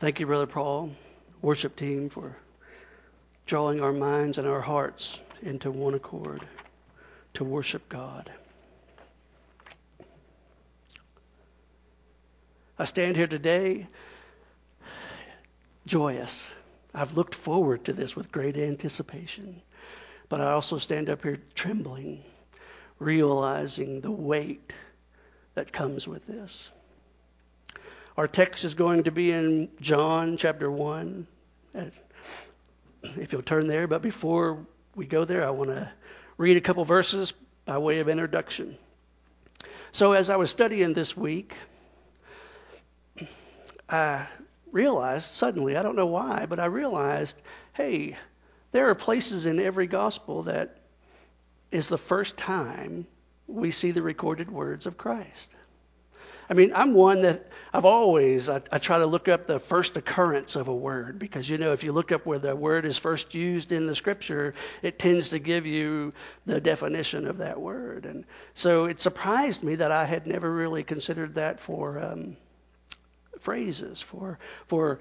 Thank 0.00 0.20
you, 0.20 0.26
Brother 0.26 0.46
Paul, 0.46 0.92
worship 1.42 1.74
team, 1.74 2.08
for 2.08 2.36
drawing 3.46 3.80
our 3.80 3.92
minds 3.92 4.38
and 4.38 4.46
our 4.46 4.60
hearts 4.60 5.18
into 5.42 5.72
one 5.72 5.94
accord 5.94 6.46
to 7.34 7.42
worship 7.42 7.88
God. 7.88 8.30
I 12.78 12.84
stand 12.84 13.16
here 13.16 13.26
today 13.26 13.88
joyous. 15.84 16.48
I've 16.94 17.16
looked 17.16 17.34
forward 17.34 17.86
to 17.86 17.92
this 17.92 18.14
with 18.14 18.30
great 18.30 18.56
anticipation. 18.56 19.62
But 20.28 20.40
I 20.40 20.52
also 20.52 20.78
stand 20.78 21.10
up 21.10 21.24
here 21.24 21.38
trembling, 21.56 22.22
realizing 23.00 24.00
the 24.00 24.12
weight 24.12 24.72
that 25.54 25.72
comes 25.72 26.06
with 26.06 26.24
this. 26.28 26.70
Our 28.18 28.26
text 28.26 28.64
is 28.64 28.74
going 28.74 29.04
to 29.04 29.12
be 29.12 29.30
in 29.30 29.68
John 29.80 30.36
chapter 30.36 30.68
1. 30.68 31.24
If 33.16 33.32
you'll 33.32 33.42
turn 33.42 33.68
there, 33.68 33.86
but 33.86 34.02
before 34.02 34.66
we 34.96 35.06
go 35.06 35.24
there, 35.24 35.46
I 35.46 35.50
want 35.50 35.70
to 35.70 35.88
read 36.36 36.56
a 36.56 36.60
couple 36.60 36.84
verses 36.84 37.32
by 37.64 37.78
way 37.78 38.00
of 38.00 38.08
introduction. 38.08 38.76
So, 39.92 40.14
as 40.14 40.30
I 40.30 40.34
was 40.34 40.50
studying 40.50 40.94
this 40.94 41.16
week, 41.16 41.54
I 43.88 44.26
realized 44.72 45.26
suddenly, 45.26 45.76
I 45.76 45.84
don't 45.84 45.94
know 45.94 46.06
why, 46.06 46.46
but 46.46 46.58
I 46.58 46.66
realized 46.66 47.40
hey, 47.72 48.16
there 48.72 48.90
are 48.90 48.96
places 48.96 49.46
in 49.46 49.60
every 49.60 49.86
gospel 49.86 50.42
that 50.42 50.80
is 51.70 51.86
the 51.86 51.96
first 51.96 52.36
time 52.36 53.06
we 53.46 53.70
see 53.70 53.92
the 53.92 54.02
recorded 54.02 54.50
words 54.50 54.86
of 54.86 54.98
Christ. 54.98 55.54
I 56.50 56.54
mean, 56.54 56.72
I'm 56.74 56.94
one 56.94 57.22
that 57.22 57.46
I've 57.72 57.84
always, 57.84 58.48
I, 58.48 58.62
I, 58.72 58.78
try 58.78 58.98
to 58.98 59.06
look 59.06 59.28
up 59.28 59.46
the 59.46 59.58
first 59.58 59.96
occurrence 59.98 60.56
of 60.56 60.68
a 60.68 60.74
word 60.74 61.18
because, 61.18 61.48
you 61.48 61.58
know, 61.58 61.72
if 61.72 61.84
you 61.84 61.92
look 61.92 62.10
up 62.12 62.24
where 62.24 62.38
the 62.38 62.56
word 62.56 62.86
is 62.86 62.96
first 62.96 63.34
used 63.34 63.70
in 63.70 63.86
the 63.86 63.94
scripture, 63.94 64.54
it 64.80 64.98
tends 64.98 65.30
to 65.30 65.38
give 65.38 65.66
you 65.66 66.14
the 66.46 66.60
definition 66.60 67.26
of 67.26 67.38
that 67.38 67.60
word. 67.60 68.06
And 68.06 68.24
so 68.54 68.86
it 68.86 69.00
surprised 69.00 69.62
me 69.62 69.74
that 69.76 69.92
I 69.92 70.06
had 70.06 70.26
never 70.26 70.50
really 70.50 70.82
considered 70.82 71.34
that 71.34 71.60
for 71.60 71.98
um, 71.98 72.36
phrases, 73.40 74.00
for, 74.00 74.38
for 74.66 75.00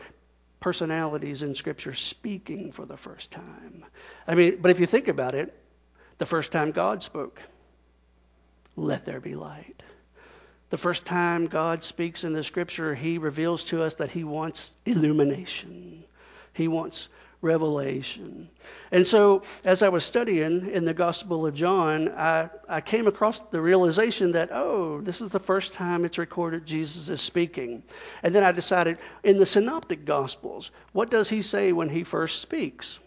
personalities 0.59 1.43
in 1.43 1.55
scripture 1.55 1.93
speaking 1.93 2.73
for 2.73 2.86
the 2.86 2.97
first 2.97 3.31
time. 3.31 3.86
I 4.27 4.36
mean, 4.36 4.58
but 4.61 4.71
if 4.71 4.81
you 4.81 4.86
think 4.86 5.08
about 5.08 5.33
it, 5.33 5.53
the 6.17 6.25
first 6.25 6.52
time 6.52 6.71
God 6.71 7.03
spoke, 7.03 7.39
let 8.75 9.05
there 9.05 9.21
be 9.21 9.36
light. 9.36 9.81
The 10.69 10.77
first 10.77 11.05
time 11.05 11.45
God 11.45 11.83
speaks 11.83 12.23
in 12.23 12.33
the 12.33 12.43
scripture, 12.43 12.93
he 12.93 13.17
reveals 13.17 13.63
to 13.65 13.83
us 13.83 13.95
that 13.95 14.11
he 14.11 14.23
wants 14.23 14.75
illumination. 14.85 16.03
He 16.53 16.67
wants 16.67 17.07
revelation. 17.41 18.49
And 18.91 19.05
so, 19.05 19.43
as 19.63 19.83
I 19.83 19.89
was 19.89 20.03
studying 20.03 20.69
in 20.69 20.85
the 20.85 20.93
Gospel 20.93 21.45
of 21.45 21.53
John, 21.53 22.09
I, 22.09 22.49
I 22.67 22.81
came 22.81 23.07
across 23.07 23.41
the 23.41 23.61
realization 23.61 24.31
that, 24.33 24.49
oh, 24.51 25.01
this 25.01 25.21
is 25.21 25.29
the 25.29 25.39
first 25.39 25.73
time 25.73 26.03
it's 26.03 26.17
recorded 26.17 26.65
Jesus 26.65 27.09
is 27.09 27.21
speaking. 27.21 27.83
And 28.23 28.33
then 28.33 28.43
I 28.43 28.52
decided, 28.52 28.97
in 29.23 29.37
the 29.37 29.45
Synoptic 29.45 30.03
Gospels, 30.03 30.71
what 30.93 31.11
does 31.11 31.29
he 31.29 31.41
say 31.41 31.71
when 31.71 31.89
he 31.89 32.03
first 32.03 32.41
speaks? 32.41 32.99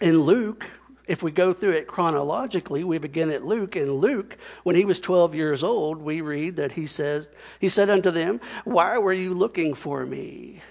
In 0.00 0.20
Luke, 0.20 0.64
if 1.06 1.22
we 1.22 1.30
go 1.30 1.52
through 1.52 1.72
it 1.72 1.86
chronologically, 1.86 2.84
we 2.84 2.98
begin 2.98 3.30
at 3.30 3.44
Luke. 3.44 3.76
And 3.76 4.00
Luke, 4.00 4.36
when 4.62 4.76
he 4.76 4.84
was 4.84 5.00
12 5.00 5.34
years 5.34 5.64
old, 5.64 6.00
we 6.00 6.20
read 6.20 6.56
that 6.56 6.72
he 6.72 6.86
says, 6.86 7.28
He 7.58 7.68
said 7.68 7.90
unto 7.90 8.10
them, 8.10 8.40
Why 8.64 8.98
were 8.98 9.12
you 9.12 9.34
looking 9.34 9.74
for 9.74 10.04
me? 10.04 10.62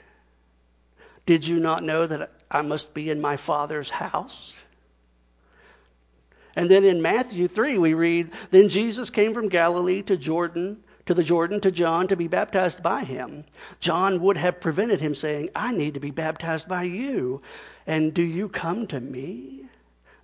Did 1.26 1.46
you 1.46 1.60
not 1.60 1.84
know 1.84 2.08
that 2.08 2.32
I 2.50 2.62
must 2.62 2.94
be 2.94 3.10
in 3.10 3.22
my 3.22 3.38
Father's 3.38 3.90
house? 3.90 4.60
And 6.56 6.70
then 6.70 6.84
in 6.84 7.02
Matthew 7.02 7.48
3, 7.48 7.78
we 7.78 7.94
read, 7.94 8.32
Then 8.52 8.70
Jesus 8.70 9.10
came 9.10 9.34
from 9.34 9.50
Galilee 9.50 10.02
to 10.04 10.18
Jordan, 10.18 10.84
to 11.06 11.14
the 11.14 11.24
Jordan 11.24 11.62
to 11.62 11.72
John 11.72 12.08
to 12.08 12.16
be 12.16 12.28
baptized 12.28 12.84
by 12.84 13.04
him. 13.04 13.46
John 13.80 14.22
would 14.22 14.38
have 14.38 14.60
prevented 14.60 15.02
him, 15.02 15.16
saying, 15.16 15.50
I 15.56 15.72
need 15.72 15.94
to 15.94 16.00
be 16.00 16.12
baptized 16.12 16.68
by 16.68 16.84
you. 16.84 17.42
And 17.88 18.14
do 18.14 18.22
you 18.22 18.50
come 18.50 18.88
to 18.88 19.00
me? 19.00 19.66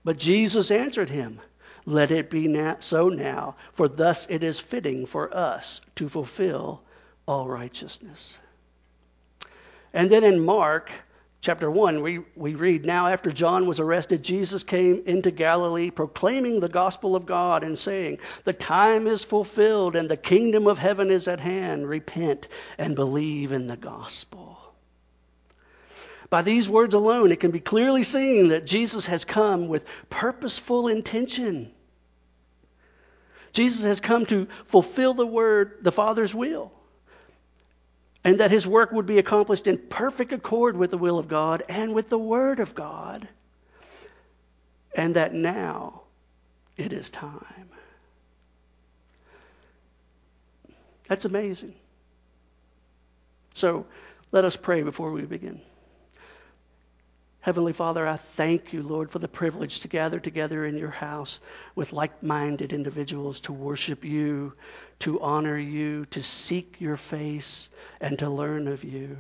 But 0.06 0.20
Jesus 0.20 0.70
answered 0.70 1.10
him, 1.10 1.42
Let 1.88 2.12
it 2.12 2.30
be 2.30 2.48
now, 2.48 2.78
so 2.80 3.10
now, 3.10 3.56
for 3.74 3.88
thus 3.90 4.28
it 4.30 4.44
is 4.44 4.60
fitting 4.60 5.08
for 5.08 5.36
us 5.36 5.82
to 5.96 6.08
fulfill 6.08 6.84
all 7.28 7.48
righteousness. 7.48 8.38
And 9.92 10.12
then 10.12 10.24
in 10.24 10.46
Mark 10.46 10.92
chapter 11.42 11.72
1, 11.72 12.04
we, 12.04 12.20
we 12.36 12.54
read 12.54 12.86
Now, 12.86 13.08
after 13.08 13.32
John 13.32 13.66
was 13.66 13.80
arrested, 13.80 14.22
Jesus 14.22 14.64
came 14.64 15.02
into 15.08 15.32
Galilee 15.32 15.90
proclaiming 15.90 16.60
the 16.60 16.70
gospel 16.70 17.16
of 17.16 17.26
God 17.26 17.64
and 17.64 17.78
saying, 17.78 18.20
The 18.44 18.54
time 18.54 19.08
is 19.08 19.24
fulfilled 19.24 19.96
and 19.96 20.08
the 20.08 20.18
kingdom 20.18 20.68
of 20.68 20.78
heaven 20.78 21.10
is 21.10 21.28
at 21.28 21.40
hand. 21.40 21.90
Repent 21.90 22.48
and 22.78 22.96
believe 22.96 23.52
in 23.52 23.66
the 23.66 23.78
gospel. 23.78 24.65
By 26.30 26.42
these 26.42 26.68
words 26.68 26.94
alone, 26.96 27.32
it 27.32 27.40
can 27.40 27.52
be 27.52 27.60
clearly 27.60 28.04
seen 28.04 28.50
that 28.50 28.66
Jesus 28.66 29.06
has 29.06 29.26
come 29.26 29.68
with 29.68 29.86
purposeful 30.10 30.88
intention. 30.88 31.72
Jesus 33.54 33.86
has 33.86 34.00
come 34.00 34.26
to 34.28 34.48
fulfill 34.66 35.14
the 35.14 35.26
word, 35.26 35.78
the 35.82 35.92
Father's 35.92 36.34
will, 36.34 36.72
and 38.24 38.40
that 38.40 38.52
his 38.52 38.66
work 38.68 38.92
would 38.92 39.06
be 39.06 39.18
accomplished 39.18 39.68
in 39.68 39.78
perfect 39.78 40.34
accord 40.34 40.76
with 40.76 40.92
the 40.92 40.98
will 40.98 41.20
of 41.20 41.28
God 41.28 41.64
and 41.70 41.94
with 41.94 42.10
the 42.10 42.18
word 42.18 42.60
of 42.60 42.76
God, 42.76 43.28
and 44.94 45.16
that 45.16 45.34
now 45.34 46.02
it 46.76 46.92
is 46.92 47.10
time. 47.10 47.70
That's 51.08 51.26
amazing. 51.26 51.76
So 53.54 53.86
let 54.32 54.44
us 54.44 54.58
pray 54.58 54.82
before 54.82 55.12
we 55.12 55.22
begin. 55.22 55.62
Heavenly 57.46 57.74
Father, 57.74 58.08
I 58.08 58.18
thank 58.18 58.74
you, 58.74 58.82
Lord, 58.82 59.12
for 59.12 59.20
the 59.20 59.28
privilege 59.28 59.82
to 59.82 59.88
gather 59.88 60.20
together 60.20 60.66
in 60.66 60.80
your 60.80 60.90
house 60.90 61.40
with 61.76 61.94
like 61.94 62.24
minded 62.24 62.74
individuals 62.74 63.40
to 63.42 63.54
worship 63.54 64.04
you, 64.04 64.54
to 65.02 65.22
honor 65.22 65.56
you, 65.56 66.08
to 66.08 66.24
seek 66.24 66.82
your 66.82 66.98
face, 66.98 67.70
and 68.02 68.18
to 68.18 68.32
learn 68.32 68.68
of 68.68 68.84
you. 68.84 69.18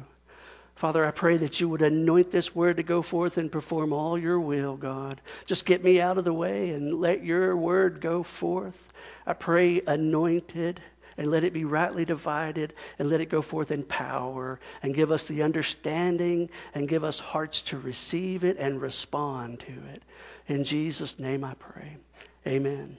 Father, 0.73 1.05
I 1.05 1.11
pray 1.11 1.37
that 1.37 1.61
you 1.61 1.69
would 1.69 1.83
anoint 1.83 2.31
this 2.31 2.55
word 2.55 2.77
to 2.77 2.83
go 2.83 3.03
forth 3.03 3.37
and 3.37 3.51
perform 3.51 3.93
all 3.93 4.17
your 4.17 4.39
will, 4.39 4.75
God. 4.75 5.21
Just 5.45 5.67
get 5.67 5.83
me 5.83 6.01
out 6.01 6.17
of 6.17 6.23
the 6.23 6.33
way 6.33 6.71
and 6.71 6.99
let 6.99 7.23
your 7.23 7.55
word 7.55 8.01
go 8.01 8.23
forth. 8.23 8.91
I 9.27 9.33
pray 9.33 9.81
anointed 9.85 10.81
and 11.17 11.31
let 11.31 11.43
it 11.43 11.53
be 11.53 11.65
rightly 11.65 12.05
divided 12.05 12.73
and 12.99 13.09
let 13.09 13.21
it 13.21 13.29
go 13.29 13.41
forth 13.41 13.71
in 13.71 13.83
power 13.83 14.59
and 14.83 14.93
give 14.93 15.11
us 15.11 15.23
the 15.25 15.43
understanding 15.43 16.49
and 16.73 16.89
give 16.89 17.03
us 17.03 17.19
hearts 17.19 17.61
to 17.63 17.77
receive 17.77 18.43
it 18.43 18.57
and 18.57 18.81
respond 18.81 19.59
to 19.61 19.73
it. 19.93 20.03
In 20.47 20.63
Jesus' 20.63 21.19
name 21.19 21.43
I 21.43 21.53
pray. 21.55 21.97
Amen. 22.45 22.97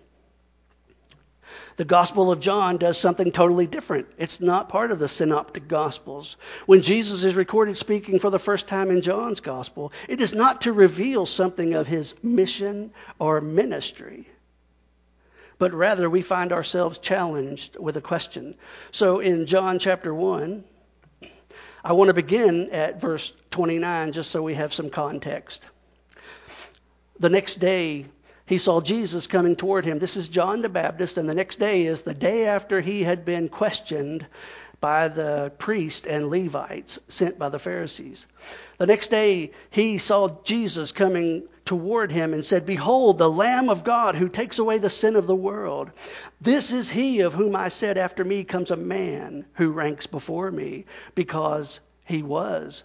The 1.77 1.85
Gospel 1.85 2.33
of 2.33 2.41
John 2.41 2.79
does 2.79 2.99
something 2.99 3.33
totally 3.33 3.67
different. 3.67 4.07
It's 4.19 4.41
not 4.41 4.69
part 4.69 4.91
of 4.91 4.99
the 4.99 5.09
Synoptic 5.09 5.69
Gospels. 5.69 6.37
When 6.65 6.83
Jesus 6.83 7.23
is 7.23 7.35
recorded 7.35 7.77
speaking 7.77 8.19
for 8.19 8.31
the 8.31 8.39
first 8.39 8.67
time 8.67 8.91
in 8.91 9.03
John's 9.03 9.41
Gospel, 9.41 9.93
it 10.09 10.21
is 10.21 10.35
not 10.35 10.63
to 10.63 10.73
reveal 10.73 11.27
something 11.27 11.75
of 11.75 11.87
his 11.87 12.15
mission 12.23 12.93
or 13.19 13.41
ministry 13.41 14.27
but 15.59 15.73
rather 15.73 16.09
we 16.09 16.23
find 16.23 16.53
ourselves 16.53 16.99
challenged 16.99 17.77
with 17.79 17.97
a 17.97 18.01
question. 18.01 18.55
So 18.91 19.21
in 19.21 19.47
John 19.47 19.79
chapter 19.79 20.15
1, 20.15 20.65
I 21.85 21.93
want 21.93 22.09
to 22.09 22.15
begin 22.15 22.71
at 22.71 23.01
verse 23.01 23.33
29 23.51 24.13
just 24.13 24.31
so 24.31 24.43
we 24.43 24.55
have 24.55 24.75
some 24.75 24.91
context. 24.91 25.65
The 27.19 27.31
next 27.31 27.57
day, 27.57 28.07
he 28.45 28.59
saw 28.59 28.81
Jesus 28.81 29.27
coming 29.27 29.57
toward 29.57 29.85
him. 29.85 29.99
This 29.99 30.17
is 30.17 30.29
John 30.29 30.63
the 30.63 30.69
Baptist, 30.69 31.17
and 31.17 31.29
the 31.29 31.35
next 31.35 31.59
day 31.59 31.87
is 31.87 32.03
the 32.03 32.15
day 32.15 32.47
after 32.47 32.81
he 32.81 33.03
had 33.03 33.25
been 33.25 33.49
questioned 33.49 34.27
by 34.81 35.09
the 35.09 35.53
priests 35.59 36.07
and 36.07 36.31
Levites 36.31 36.99
sent 37.09 37.39
by 37.39 37.49
the 37.49 37.59
Pharisees. 37.59 38.27
The 38.79 38.87
next 38.87 39.09
day, 39.09 39.53
he 39.71 39.99
saw 39.99 40.29
Jesus 40.45 40.93
coming 40.93 41.45
toward 41.65 42.13
him 42.13 42.33
and 42.33 42.45
said, 42.45 42.67
Behold, 42.67 43.19
the 43.19 43.31
Lamb 43.31 43.69
of 43.69 43.85
God 43.85 44.17
who 44.17 44.29
takes 44.29 44.59
away 44.59 44.79
the 44.79 44.89
sin 44.89 45.17
of 45.17 45.27
the 45.27 45.35
world. 45.35 45.91
This 46.41 46.73
is 46.73 46.91
he 46.91 47.21
of 47.21 47.35
whom 47.35 47.57
I 47.57 47.69
said, 47.69 47.99
After 47.99 48.25
me 48.25 48.45
comes 48.45 48.71
a 48.71 48.77
man 48.77 49.47
who 49.55 49.71
ranks 49.71 50.07
before 50.07 50.51
me, 50.51 50.85
because 51.15 51.81
he 52.05 52.23
was 52.23 52.85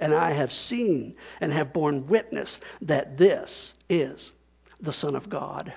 and 0.00 0.14
I 0.14 0.32
have 0.32 0.52
seen 0.52 1.16
and 1.40 1.52
have 1.52 1.72
borne 1.72 2.06
witness 2.06 2.60
that 2.82 3.16
this 3.16 3.74
is 3.88 4.32
the 4.80 4.92
Son 4.92 5.16
of 5.16 5.28
God. 5.28 5.72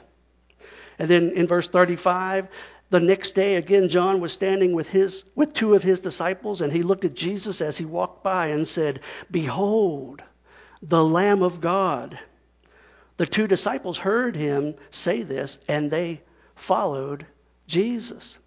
And 1.00 1.10
then 1.10 1.32
in 1.32 1.48
verse 1.48 1.70
35, 1.70 2.48
the 2.90 3.00
next 3.00 3.36
day 3.36 3.56
again 3.56 3.90
John 3.90 4.22
was 4.22 4.32
standing 4.32 4.74
with 4.74 4.88
his 4.88 5.24
with 5.36 5.54
two 5.54 5.76
of 5.76 5.84
his 5.84 6.00
disciples 6.00 6.62
and 6.62 6.72
he 6.72 6.84
looked 6.84 7.06
at 7.06 7.14
Jesus 7.14 7.62
as 7.62 7.78
he 7.78 7.86
walked 7.86 8.24
by 8.24 8.48
and 8.48 8.68
said, 8.68 9.02
"Behold, 9.30 10.22
the 10.82 11.04
Lamb 11.04 11.42
of 11.44 11.60
God." 11.60 12.18
The 13.18 13.26
two 13.26 13.48
disciples 13.48 13.98
heard 13.98 14.36
him 14.36 14.76
say 14.92 15.24
this 15.24 15.58
and 15.68 15.92
they 15.92 16.22
followed 16.56 17.26
Jesus. 17.68 18.38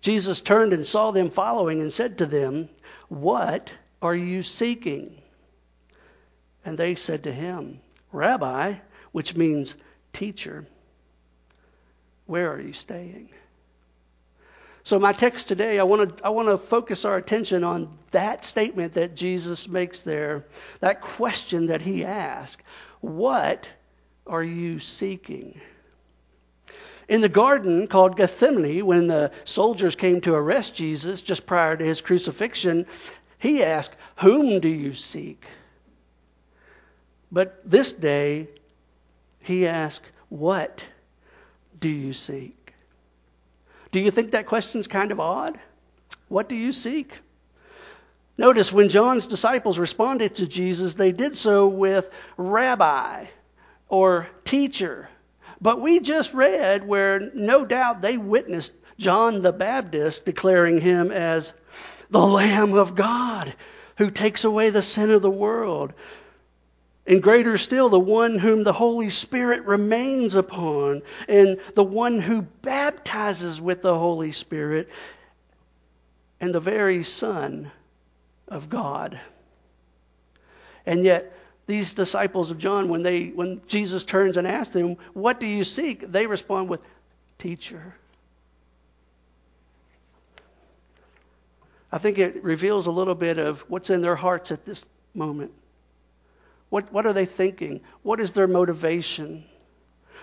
Jesus 0.00 0.40
turned 0.40 0.72
and 0.72 0.86
saw 0.86 1.10
them 1.10 1.30
following 1.30 1.80
and 1.80 1.92
said 1.92 2.18
to 2.18 2.26
them, 2.26 2.68
"What 3.08 3.72
are 4.02 4.14
you 4.14 4.42
seeking? 4.42 5.20
And 6.64 6.76
they 6.76 6.94
said 6.94 7.24
to 7.24 7.32
him, 7.32 7.80
Rabbi, 8.12 8.74
which 9.12 9.36
means 9.36 9.74
teacher, 10.12 10.66
where 12.26 12.52
are 12.52 12.60
you 12.60 12.72
staying? 12.72 13.30
So, 14.82 14.98
my 14.98 15.12
text 15.12 15.48
today, 15.48 15.78
I 15.78 15.82
want 15.82 16.18
to 16.18 16.24
I 16.24 16.30
want 16.30 16.48
to 16.48 16.56
focus 16.56 17.04
our 17.04 17.16
attention 17.16 17.64
on 17.64 17.98
that 18.12 18.44
statement 18.44 18.94
that 18.94 19.14
Jesus 19.14 19.68
makes 19.68 20.00
there, 20.00 20.46
that 20.80 21.02
question 21.02 21.66
that 21.66 21.82
he 21.82 22.04
asked. 22.04 22.62
What 23.00 23.68
are 24.26 24.42
you 24.42 24.78
seeking? 24.78 25.60
In 27.08 27.20
the 27.20 27.28
garden 27.28 27.88
called 27.88 28.16
Gethsemane, 28.16 28.86
when 28.86 29.06
the 29.06 29.32
soldiers 29.44 29.96
came 29.96 30.20
to 30.22 30.34
arrest 30.34 30.76
Jesus 30.76 31.20
just 31.20 31.44
prior 31.44 31.76
to 31.76 31.84
his 31.84 32.00
crucifixion, 32.00 32.86
he 33.40 33.64
asked, 33.64 33.96
Whom 34.16 34.60
do 34.60 34.68
you 34.68 34.94
seek? 34.94 35.44
But 37.32 37.68
this 37.68 37.92
day, 37.92 38.48
he 39.40 39.66
asked, 39.66 40.06
What 40.28 40.84
do 41.80 41.88
you 41.88 42.12
seek? 42.12 42.74
Do 43.90 43.98
you 43.98 44.10
think 44.10 44.32
that 44.32 44.46
question's 44.46 44.86
kind 44.86 45.10
of 45.10 45.18
odd? 45.18 45.58
What 46.28 46.48
do 46.48 46.54
you 46.54 46.70
seek? 46.70 47.18
Notice 48.36 48.72
when 48.72 48.88
John's 48.88 49.26
disciples 49.26 49.78
responded 49.78 50.36
to 50.36 50.46
Jesus, 50.46 50.94
they 50.94 51.12
did 51.12 51.36
so 51.36 51.68
with 51.68 52.08
rabbi 52.36 53.26
or 53.88 54.28
teacher. 54.44 55.08
But 55.60 55.80
we 55.80 56.00
just 56.00 56.32
read 56.34 56.86
where 56.86 57.30
no 57.34 57.64
doubt 57.64 58.00
they 58.02 58.16
witnessed 58.16 58.72
John 58.98 59.42
the 59.42 59.52
Baptist 59.52 60.24
declaring 60.24 60.80
him 60.80 61.10
as 61.10 61.52
the 62.10 62.26
Lamb 62.26 62.74
of 62.74 62.94
God 62.94 63.54
who 63.98 64.10
takes 64.10 64.44
away 64.44 64.70
the 64.70 64.82
sin 64.82 65.10
of 65.10 65.22
the 65.22 65.30
world. 65.30 65.92
And 67.06 67.22
greater 67.22 67.58
still, 67.58 67.88
the 67.88 67.98
one 67.98 68.38
whom 68.38 68.62
the 68.62 68.72
Holy 68.72 69.10
Spirit 69.10 69.64
remains 69.64 70.34
upon, 70.34 71.02
and 71.28 71.58
the 71.74 71.84
one 71.84 72.20
who 72.20 72.42
baptizes 72.42 73.60
with 73.60 73.82
the 73.82 73.98
Holy 73.98 74.32
Spirit, 74.32 74.88
and 76.40 76.54
the 76.54 76.60
very 76.60 77.02
Son 77.02 77.70
of 78.48 78.68
God. 78.68 79.18
And 80.86 81.04
yet, 81.04 81.36
these 81.66 81.94
disciples 81.94 82.50
of 82.50 82.58
John, 82.58 82.88
when 82.88 83.02
they 83.02 83.28
when 83.28 83.60
Jesus 83.66 84.04
turns 84.04 84.36
and 84.36 84.46
asks 84.46 84.72
them, 84.72 84.96
What 85.12 85.40
do 85.40 85.46
you 85.46 85.64
seek? 85.64 86.10
they 86.10 86.26
respond 86.26 86.68
with, 86.68 86.84
Teacher. 87.38 87.94
I 91.92 91.98
think 91.98 92.18
it 92.18 92.42
reveals 92.42 92.86
a 92.86 92.92
little 92.92 93.14
bit 93.14 93.38
of 93.38 93.60
what's 93.68 93.90
in 93.90 94.00
their 94.00 94.16
hearts 94.16 94.52
at 94.52 94.64
this 94.64 94.84
moment. 95.14 95.52
What, 96.68 96.92
what 96.92 97.06
are 97.06 97.12
they 97.12 97.26
thinking? 97.26 97.80
What 98.02 98.20
is 98.20 98.32
their 98.32 98.46
motivation? 98.46 99.44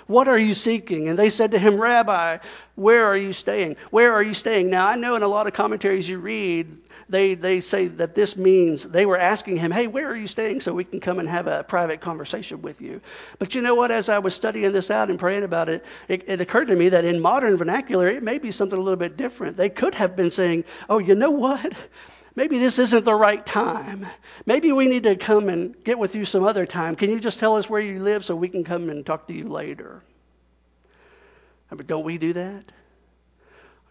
What 0.07 0.27
are 0.27 0.39
you 0.39 0.53
seeking? 0.53 1.09
And 1.09 1.19
they 1.19 1.29
said 1.29 1.51
to 1.51 1.59
him, 1.59 1.75
Rabbi, 1.75 2.37
where 2.75 3.05
are 3.05 3.17
you 3.17 3.33
staying? 3.33 3.75
Where 3.91 4.13
are 4.13 4.23
you 4.23 4.33
staying? 4.33 4.69
Now, 4.69 4.87
I 4.87 4.95
know 4.95 5.15
in 5.15 5.23
a 5.23 5.27
lot 5.27 5.47
of 5.47 5.53
commentaries 5.53 6.07
you 6.07 6.19
read, 6.19 6.77
they, 7.09 7.35
they 7.35 7.61
say 7.61 7.87
that 7.87 8.15
this 8.15 8.35
means 8.35 8.83
they 8.83 9.05
were 9.05 9.17
asking 9.17 9.57
him, 9.57 9.71
Hey, 9.71 9.87
where 9.87 10.09
are 10.09 10.15
you 10.15 10.27
staying 10.27 10.59
so 10.59 10.73
we 10.73 10.83
can 10.83 10.99
come 10.99 11.19
and 11.19 11.29
have 11.29 11.47
a 11.47 11.63
private 11.63 12.01
conversation 12.01 12.61
with 12.61 12.81
you? 12.81 13.01
But 13.39 13.55
you 13.55 13.61
know 13.61 13.75
what? 13.75 13.91
As 13.91 14.09
I 14.09 14.19
was 14.19 14.35
studying 14.35 14.73
this 14.73 14.91
out 14.91 15.09
and 15.09 15.19
praying 15.19 15.43
about 15.43 15.69
it, 15.69 15.85
it, 16.07 16.23
it 16.27 16.41
occurred 16.41 16.67
to 16.67 16.75
me 16.75 16.89
that 16.89 17.05
in 17.05 17.21
modern 17.21 17.55
vernacular, 17.55 18.07
it 18.07 18.23
may 18.23 18.39
be 18.39 18.51
something 18.51 18.77
a 18.77 18.81
little 18.81 18.97
bit 18.97 19.15
different. 19.15 19.55
They 19.55 19.69
could 19.69 19.95
have 19.95 20.15
been 20.15 20.31
saying, 20.31 20.65
Oh, 20.89 20.97
you 20.97 21.15
know 21.15 21.31
what? 21.31 21.73
Maybe 22.37 22.59
this 22.59 22.77
isn't 22.77 23.03
the 23.03 23.15
right 23.15 23.43
time. 23.43 24.05
Maybe 24.45 24.71
we 24.71 24.87
need 24.87 25.03
to 25.03 25.15
come 25.15 25.49
and 25.49 25.75
get 25.83 25.97
with 25.97 26.13
you 26.13 26.23
some 26.23 26.43
other 26.43 26.67
time. 26.67 26.95
Can 26.95 27.09
you 27.09 27.19
just 27.19 27.39
tell 27.39 27.55
us 27.55 27.67
where 27.67 27.81
you 27.81 27.99
live 27.99 28.23
so 28.23 28.35
we 28.35 28.47
can 28.47 28.63
come 28.63 28.91
and 28.91 29.03
talk 29.03 29.27
to 29.27 29.33
you 29.33 29.49
later? 29.49 30.03
But 31.71 31.87
don't 31.87 32.05
we 32.05 32.19
do 32.19 32.33
that? 32.33 32.71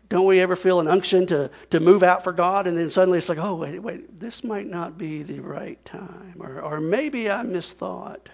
Don't 0.08 0.26
we 0.26 0.38
ever 0.38 0.54
feel 0.54 0.78
an 0.78 0.86
unction 0.86 1.26
to, 1.26 1.50
to 1.70 1.80
move 1.80 2.04
out 2.04 2.22
for 2.22 2.32
God 2.32 2.68
and 2.68 2.78
then 2.78 2.88
suddenly 2.88 3.18
it's 3.18 3.28
like, 3.28 3.38
oh, 3.38 3.56
wait, 3.56 3.80
wait, 3.80 4.20
this 4.20 4.44
might 4.44 4.68
not 4.68 4.96
be 4.96 5.24
the 5.24 5.40
right 5.40 5.84
time. 5.84 6.36
Or, 6.38 6.60
or 6.60 6.80
maybe 6.80 7.28
I 7.28 7.42
misthought. 7.42 8.28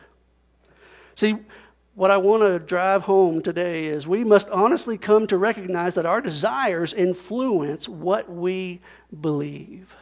See, 1.15 1.37
what 1.95 2.11
I 2.11 2.17
want 2.17 2.43
to 2.43 2.59
drive 2.59 3.03
home 3.03 3.43
today 3.43 3.87
is 3.87 4.07
we 4.07 4.25
must 4.25 4.49
honestly 4.49 4.97
come 4.97 5.27
to 5.27 5.37
recognize 5.37 5.97
that 5.97 6.07
our 6.07 6.21
desires 6.21 6.95
influence 6.95 7.89
what 7.89 8.31
we 8.31 8.81
believe. 9.21 9.95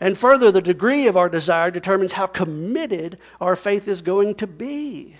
And 0.00 0.18
further, 0.18 0.50
the 0.50 0.60
degree 0.60 1.06
of 1.06 1.16
our 1.16 1.28
desire 1.28 1.70
determines 1.70 2.12
how 2.12 2.26
committed 2.26 3.18
our 3.40 3.54
faith 3.56 3.86
is 3.86 4.02
going 4.02 4.34
to 4.36 4.46
be 4.46 5.16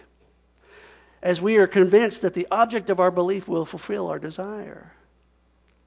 as 1.22 1.40
we 1.40 1.56
are 1.56 1.66
convinced 1.66 2.22
that 2.22 2.34
the 2.34 2.48
object 2.50 2.90
of 2.90 3.00
our 3.00 3.10
belief 3.10 3.48
will 3.48 3.64
fulfill 3.64 4.08
our 4.08 4.18
desire. 4.18 4.92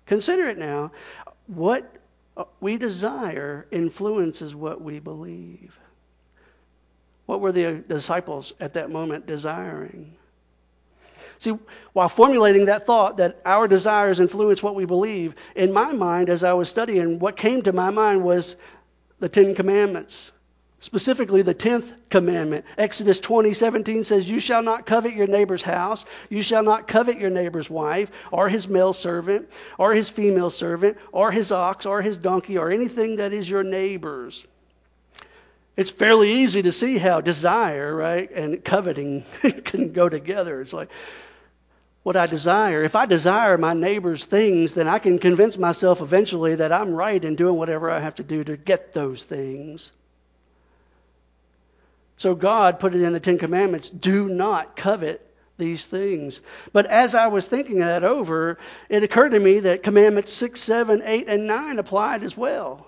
Consider 0.07 0.47
it 0.47 0.57
now. 0.57 0.91
What 1.45 1.93
we 2.59 2.77
desire 2.77 3.67
influences 3.71 4.55
what 4.55 4.81
we 4.81 4.99
believe. 4.99 5.77
What 7.27 7.41
were 7.41 7.51
the 7.51 7.83
disciples 7.87 8.53
at 8.59 8.73
that 8.73 8.89
moment 8.89 9.27
desiring? 9.27 10.15
See, 11.39 11.53
while 11.93 12.09
formulating 12.09 12.65
that 12.65 12.87
thought 12.87 13.17
that 13.17 13.41
our 13.45 13.67
desires 13.67 14.19
influence 14.19 14.63
what 14.63 14.75
we 14.75 14.85
believe, 14.85 15.35
in 15.55 15.71
my 15.71 15.91
mind, 15.91 16.29
as 16.29 16.43
I 16.43 16.53
was 16.53 16.69
studying, 16.69 17.19
what 17.19 17.37
came 17.37 17.61
to 17.63 17.73
my 17.73 17.91
mind 17.91 18.23
was 18.23 18.55
the 19.19 19.29
Ten 19.29 19.53
Commandments. 19.53 20.31
Specifically, 20.79 21.41
the 21.41 21.53
10th 21.53 21.93
commandment. 22.09 22.63
Exodus 22.77 23.19
20, 23.19 23.53
17 23.53 24.03
says, 24.03 24.29
You 24.29 24.39
shall 24.39 24.63
not 24.63 24.85
covet 24.85 25.13
your 25.13 25.27
neighbor's 25.27 25.63
house. 25.63 26.05
You 26.29 26.41
shall 26.41 26.63
not 26.63 26.87
covet 26.87 27.19
your 27.19 27.31
neighbor's 27.31 27.69
wife, 27.69 28.09
or 28.31 28.47
his 28.47 28.67
male 28.67 28.93
servant, 28.93 29.49
or 29.77 29.93
his 29.93 30.09
female 30.09 30.51
servant, 30.51 30.97
or 31.11 31.31
his 31.31 31.51
ox, 31.51 31.85
or 31.85 32.01
his 32.01 32.17
donkey, 32.17 32.57
or 32.57 32.71
anything 32.71 33.17
that 33.17 33.33
is 33.33 33.49
your 33.49 33.63
neighbor's. 33.63 34.45
It's 35.77 35.91
fairly 35.91 36.41
easy 36.41 36.63
to 36.63 36.71
see 36.71 36.97
how 36.97 37.21
desire, 37.21 37.95
right, 37.95 38.29
and 38.31 38.65
coveting 38.65 39.23
can 39.63 39.93
go 39.93 40.09
together. 40.09 40.59
It's 40.59 40.73
like, 40.73 40.89
what 42.07 42.15
I 42.15 42.25
desire. 42.25 42.83
If 42.83 42.95
I 42.95 43.05
desire 43.05 43.57
my 43.57 43.73
neighbor's 43.73 44.23
things, 44.23 44.73
then 44.73 44.87
I 44.87 44.97
can 44.97 45.19
convince 45.19 45.57
myself 45.57 46.01
eventually 46.01 46.55
that 46.55 46.71
I'm 46.71 46.93
right 46.93 47.23
in 47.23 47.35
doing 47.35 47.57
whatever 47.57 47.91
I 47.91 47.99
have 47.99 48.15
to 48.15 48.23
do 48.23 48.43
to 48.45 48.55
get 48.55 48.93
those 48.93 49.23
things. 49.23 49.91
So 52.17 52.33
God 52.33 52.79
put 52.79 52.95
it 52.95 53.01
in 53.01 53.13
the 53.13 53.19
Ten 53.19 53.37
Commandments 53.37 53.89
do 53.89 54.29
not 54.29 54.75
covet 54.75 55.21
these 55.57 55.85
things. 55.85 56.39
But 56.71 56.85
as 56.85 57.13
I 57.13 57.27
was 57.27 57.45
thinking 57.45 57.79
that 57.79 58.03
over, 58.03 58.57
it 58.89 59.03
occurred 59.03 59.31
to 59.31 59.39
me 59.39 59.59
that 59.59 59.83
Commandments 59.83 60.31
6, 60.31 60.59
7, 60.59 61.01
8, 61.03 61.27
and 61.27 61.45
9 61.45 61.77
applied 61.77 62.23
as 62.23 62.37
well. 62.37 62.87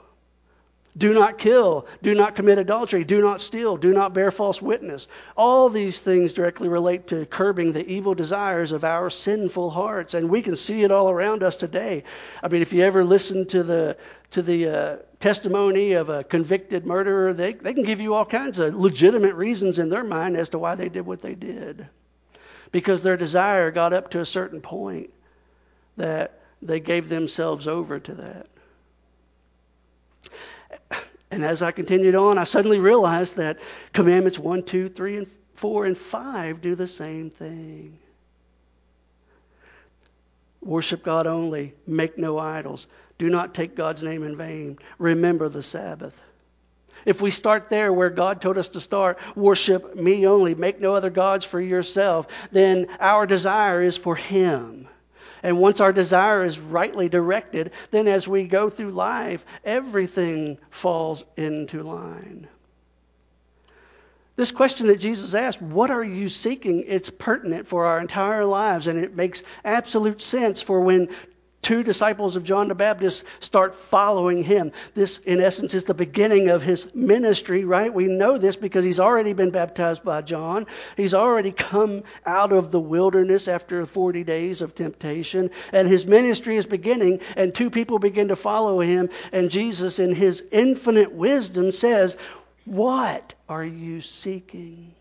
Do 0.98 1.14
not 1.14 1.38
kill. 1.38 1.88
Do 2.02 2.14
not 2.14 2.36
commit 2.36 2.58
adultery. 2.58 3.04
Do 3.04 3.22
not 3.22 3.42
steal. 3.42 3.78
Do 3.78 3.94
not 3.94 4.14
bear 4.14 4.32
false 4.32 4.62
witness. 4.62 5.08
All 5.38 5.70
these 5.70 6.00
things 6.00 6.34
directly 6.34 6.68
relate 6.68 7.08
to 7.08 7.26
curbing 7.26 7.72
the 7.72 7.88
evil 7.88 8.16
desires 8.16 8.72
of 8.72 8.84
our 8.84 9.10
sinful 9.10 9.70
hearts. 9.70 10.14
And 10.14 10.30
we 10.30 10.42
can 10.42 10.56
see 10.56 10.84
it 10.84 10.92
all 10.92 11.10
around 11.10 11.44
us 11.44 11.58
today. 11.58 12.04
I 12.44 12.48
mean, 12.48 12.62
if 12.62 12.74
you 12.74 12.84
ever 12.84 13.06
listen 13.06 13.46
to 13.48 13.64
the, 13.64 13.98
to 14.32 14.42
the 14.42 14.68
uh, 14.68 14.98
testimony 15.20 15.94
of 15.94 16.10
a 16.10 16.24
convicted 16.24 16.86
murderer, 16.86 17.34
they, 17.34 17.54
they 17.54 17.74
can 17.74 17.84
give 17.84 18.02
you 18.02 18.16
all 18.16 18.26
kinds 18.26 18.60
of 18.60 18.76
legitimate 18.76 19.36
reasons 19.36 19.80
in 19.80 19.90
their 19.90 20.04
mind 20.04 20.38
as 20.38 20.50
to 20.50 20.60
why 20.60 20.76
they 20.76 20.90
did 20.90 21.06
what 21.06 21.22
they 21.22 21.36
did. 21.36 21.88
Because 22.72 23.02
their 23.02 23.18
desire 23.18 23.72
got 23.72 23.94
up 23.94 24.10
to 24.12 24.20
a 24.20 24.26
certain 24.26 24.60
point 24.60 25.12
that 25.98 26.40
they 26.62 26.80
gave 26.80 27.10
themselves 27.10 27.68
over 27.68 28.00
to 28.00 28.14
that. 28.16 28.48
And 31.32 31.44
as 31.44 31.62
I 31.62 31.72
continued 31.72 32.16
on, 32.16 32.38
I 32.38 32.44
suddenly 32.44 32.80
realized 32.80 33.36
that 33.36 33.60
commandments 33.94 34.40
1, 34.40 34.64
2, 34.64 34.90
3, 34.90 35.18
and 35.18 35.28
4, 35.56 35.86
and 35.86 35.98
5 35.98 36.62
do 36.62 36.76
the 36.76 36.88
same 36.88 37.30
thing. 37.30 38.00
Worship 40.62 41.04
God 41.04 41.28
only. 41.28 41.74
Make 41.86 42.18
no 42.18 42.40
idols. 42.40 42.88
Do 43.18 43.30
not 43.30 43.54
take 43.54 43.76
God's 43.76 44.04
name 44.04 44.24
in 44.24 44.38
vain. 44.38 44.80
Remember 44.98 45.50
the 45.50 45.62
Sabbath. 45.62 46.20
If 47.06 47.22
we 47.22 47.32
start 47.32 47.70
there 47.70 47.94
where 47.94 48.10
God 48.10 48.42
told 48.42 48.58
us 48.58 48.70
to 48.70 48.82
start, 48.82 49.20
worship 49.36 49.96
me 49.96 50.28
only, 50.28 50.56
make 50.56 50.82
no 50.82 50.96
other 50.96 51.10
gods 51.10 51.46
for 51.46 51.62
yourself, 51.62 52.28
then 52.52 52.88
our 53.00 53.26
desire 53.26 53.82
is 53.82 53.96
for 53.96 54.16
Him. 54.16 54.88
And 55.44 55.60
once 55.60 55.80
our 55.80 55.94
desire 55.94 56.44
is 56.44 56.60
rightly 56.60 57.10
directed, 57.10 57.72
then 57.92 58.08
as 58.08 58.28
we 58.28 58.44
go 58.44 58.70
through 58.70 58.92
life, 58.92 59.46
everything 59.64 60.58
falls 60.70 61.24
into 61.38 61.84
line. 61.84 62.48
This 64.36 64.52
question 64.52 64.88
that 64.88 65.00
Jesus 65.00 65.34
asked, 65.34 65.62
what 65.62 65.92
are 65.92 66.04
you 66.04 66.30
seeking? 66.30 66.86
It's 66.88 67.10
pertinent 67.10 67.68
for 67.68 67.86
our 67.86 68.00
entire 68.00 68.46
lives, 68.46 68.88
and 68.88 68.98
it 68.98 69.14
makes 69.14 69.44
absolute 69.66 70.22
sense 70.22 70.62
for 70.62 70.80
when 70.80 71.10
two 71.62 71.84
disciples 71.84 72.36
of 72.36 72.44
John 72.44 72.68
the 72.68 72.76
Baptist 72.76 73.24
start 73.40 73.76
following 73.76 74.44
him. 74.44 74.72
This, 74.96 75.20
in 75.20 75.42
essence, 75.42 75.74
is 75.74 75.84
the 75.84 75.94
beginning 75.94 76.50
of 76.50 76.62
his 76.62 76.94
ministry, 76.96 77.66
right? 77.66 77.94
We 77.94 78.08
know 78.08 78.38
this 78.38 78.56
because 78.56 78.86
he's 78.86 79.00
already 79.00 79.34
been 79.34 79.52
baptized 79.52 80.04
by 80.04 80.22
John. 80.22 80.68
He's 80.96 81.14
already 81.14 81.52
come 81.52 82.04
out 82.26 82.54
of 82.54 82.72
the 82.72 82.80
wilderness 82.80 83.48
after 83.48 83.86
40 83.86 84.24
days 84.24 84.62
of 84.62 84.76
temptation, 84.76 85.50
and 85.74 85.88
his 85.88 86.06
ministry 86.06 86.58
is 86.58 86.66
beginning, 86.66 87.20
and 87.36 87.54
two 87.54 87.70
people 87.70 88.00
begin 88.00 88.30
to 88.30 88.36
follow 88.36 88.80
him, 88.80 89.10
and 89.32 89.52
Jesus, 89.52 90.00
in 90.00 90.14
his 90.14 90.44
infinite 90.52 91.12
wisdom, 91.12 91.72
says, 91.72 92.16
What 92.66 93.34
are 93.48 93.66
you 93.66 94.02
seeking? 94.02 94.94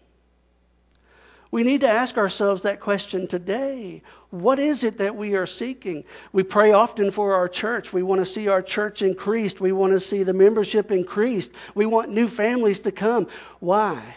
We 1.50 1.62
need 1.62 1.80
to 1.80 1.88
ask 1.88 2.18
ourselves 2.18 2.62
that 2.62 2.80
question 2.80 3.26
today. 3.26 4.02
What 4.30 4.58
is 4.58 4.84
it 4.84 4.98
that 4.98 5.16
we 5.16 5.34
are 5.34 5.46
seeking? 5.46 6.04
We 6.32 6.42
pray 6.42 6.72
often 6.72 7.10
for 7.10 7.34
our 7.34 7.48
church. 7.48 7.92
We 7.92 8.02
want 8.02 8.20
to 8.20 8.26
see 8.26 8.48
our 8.48 8.60
church 8.60 9.00
increased. 9.00 9.60
We 9.60 9.72
want 9.72 9.94
to 9.94 10.00
see 10.00 10.24
the 10.24 10.34
membership 10.34 10.90
increased. 10.90 11.50
We 11.74 11.86
want 11.86 12.10
new 12.10 12.28
families 12.28 12.80
to 12.80 12.92
come. 12.92 13.28
Why? 13.60 14.16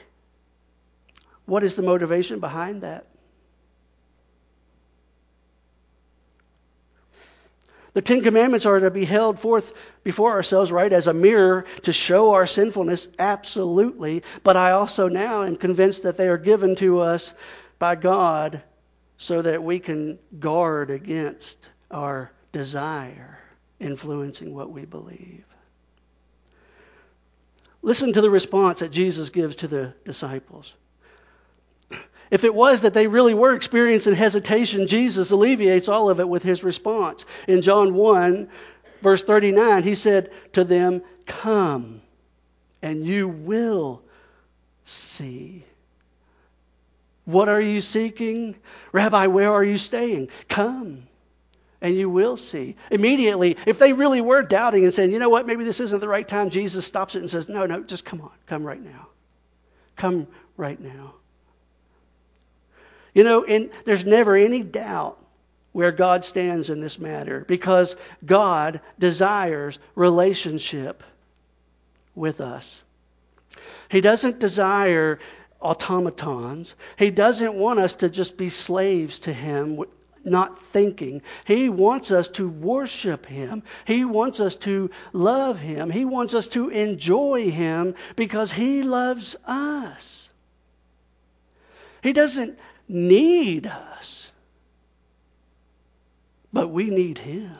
What 1.45 1.63
is 1.63 1.75
the 1.75 1.83
motivation 1.83 2.39
behind 2.39 2.81
that? 2.81 3.05
The 7.93 8.01
Ten 8.01 8.21
Commandments 8.21 8.65
are 8.65 8.79
to 8.79 8.89
be 8.89 9.03
held 9.03 9.39
forth 9.39 9.73
before 10.03 10.31
ourselves, 10.31 10.71
right, 10.71 10.91
as 10.91 11.07
a 11.07 11.13
mirror 11.13 11.65
to 11.83 11.91
show 11.91 12.31
our 12.31 12.47
sinfulness, 12.47 13.09
absolutely. 13.19 14.23
But 14.43 14.55
I 14.55 14.71
also 14.71 15.09
now 15.09 15.43
am 15.43 15.57
convinced 15.57 16.03
that 16.03 16.15
they 16.15 16.29
are 16.29 16.37
given 16.37 16.75
to 16.77 17.01
us 17.01 17.33
by 17.79 17.95
God 17.95 18.61
so 19.17 19.41
that 19.41 19.61
we 19.61 19.79
can 19.79 20.19
guard 20.39 20.89
against 20.89 21.57
our 21.89 22.31
desire 22.53 23.39
influencing 23.79 24.53
what 24.55 24.71
we 24.71 24.85
believe. 24.85 25.43
Listen 27.81 28.13
to 28.13 28.21
the 28.21 28.29
response 28.29 28.79
that 28.79 28.91
Jesus 28.91 29.29
gives 29.29 29.57
to 29.57 29.67
the 29.67 29.93
disciples. 30.05 30.73
If 32.31 32.45
it 32.45 32.55
was 32.55 32.81
that 32.81 32.93
they 32.93 33.07
really 33.07 33.33
were 33.33 33.53
experiencing 33.53 34.15
hesitation, 34.15 34.87
Jesus 34.87 35.31
alleviates 35.31 35.89
all 35.89 36.09
of 36.09 36.21
it 36.21 36.27
with 36.27 36.43
his 36.43 36.63
response. 36.63 37.25
In 37.45 37.61
John 37.61 37.93
1, 37.93 38.49
verse 39.01 39.21
39, 39.21 39.83
he 39.83 39.95
said 39.95 40.31
to 40.53 40.63
them, 40.63 41.01
Come, 41.25 42.01
and 42.81 43.05
you 43.05 43.27
will 43.27 44.01
see. 44.85 45.65
What 47.25 47.49
are 47.49 47.61
you 47.61 47.81
seeking? 47.81 48.55
Rabbi, 48.93 49.27
where 49.27 49.51
are 49.51 49.63
you 49.63 49.77
staying? 49.77 50.29
Come, 50.47 51.03
and 51.81 51.95
you 51.95 52.09
will 52.09 52.37
see. 52.37 52.77
Immediately, 52.89 53.57
if 53.65 53.77
they 53.77 53.91
really 53.91 54.21
were 54.21 54.41
doubting 54.41 54.85
and 54.85 54.93
saying, 54.93 55.11
you 55.11 55.19
know 55.19 55.29
what, 55.29 55.45
maybe 55.45 55.65
this 55.65 55.81
isn't 55.81 55.99
the 55.99 56.07
right 56.07 56.27
time, 56.27 56.49
Jesus 56.49 56.85
stops 56.85 57.15
it 57.15 57.19
and 57.19 57.29
says, 57.29 57.49
no, 57.49 57.65
no, 57.65 57.83
just 57.83 58.05
come 58.05 58.21
on, 58.21 58.31
come 58.47 58.63
right 58.63 58.81
now. 58.81 59.07
Come 59.97 60.27
right 60.57 60.79
now. 60.79 61.15
You 63.13 63.23
know, 63.23 63.43
and 63.43 63.69
there's 63.85 64.05
never 64.05 64.35
any 64.35 64.61
doubt 64.63 65.17
where 65.73 65.91
God 65.91 66.25
stands 66.25 66.69
in 66.69 66.79
this 66.79 66.99
matter 66.99 67.45
because 67.47 67.95
God 68.25 68.81
desires 68.99 69.79
relationship 69.95 71.03
with 72.15 72.41
us. 72.41 72.81
He 73.89 74.01
doesn't 74.01 74.39
desire 74.39 75.19
automatons. 75.61 76.75
He 76.97 77.11
doesn't 77.11 77.53
want 77.53 77.79
us 77.79 77.93
to 77.95 78.09
just 78.09 78.37
be 78.37 78.49
slaves 78.49 79.19
to 79.19 79.33
Him, 79.33 79.83
not 80.23 80.61
thinking. 80.67 81.21
He 81.45 81.69
wants 81.69 82.11
us 82.11 82.27
to 82.29 82.49
worship 82.49 83.25
Him. 83.25 83.63
He 83.85 84.03
wants 84.03 84.39
us 84.39 84.55
to 84.55 84.89
love 85.13 85.59
Him. 85.59 85.89
He 85.89 86.05
wants 86.05 86.33
us 86.33 86.47
to 86.49 86.69
enjoy 86.69 87.51
Him 87.51 87.95
because 88.15 88.51
He 88.51 88.83
loves 88.83 89.35
us. 89.45 90.29
He 92.01 92.13
doesn't 92.13 92.57
need 92.91 93.67
us, 93.67 94.31
but 96.51 96.69
we 96.69 96.89
need 96.89 97.17
him. 97.17 97.55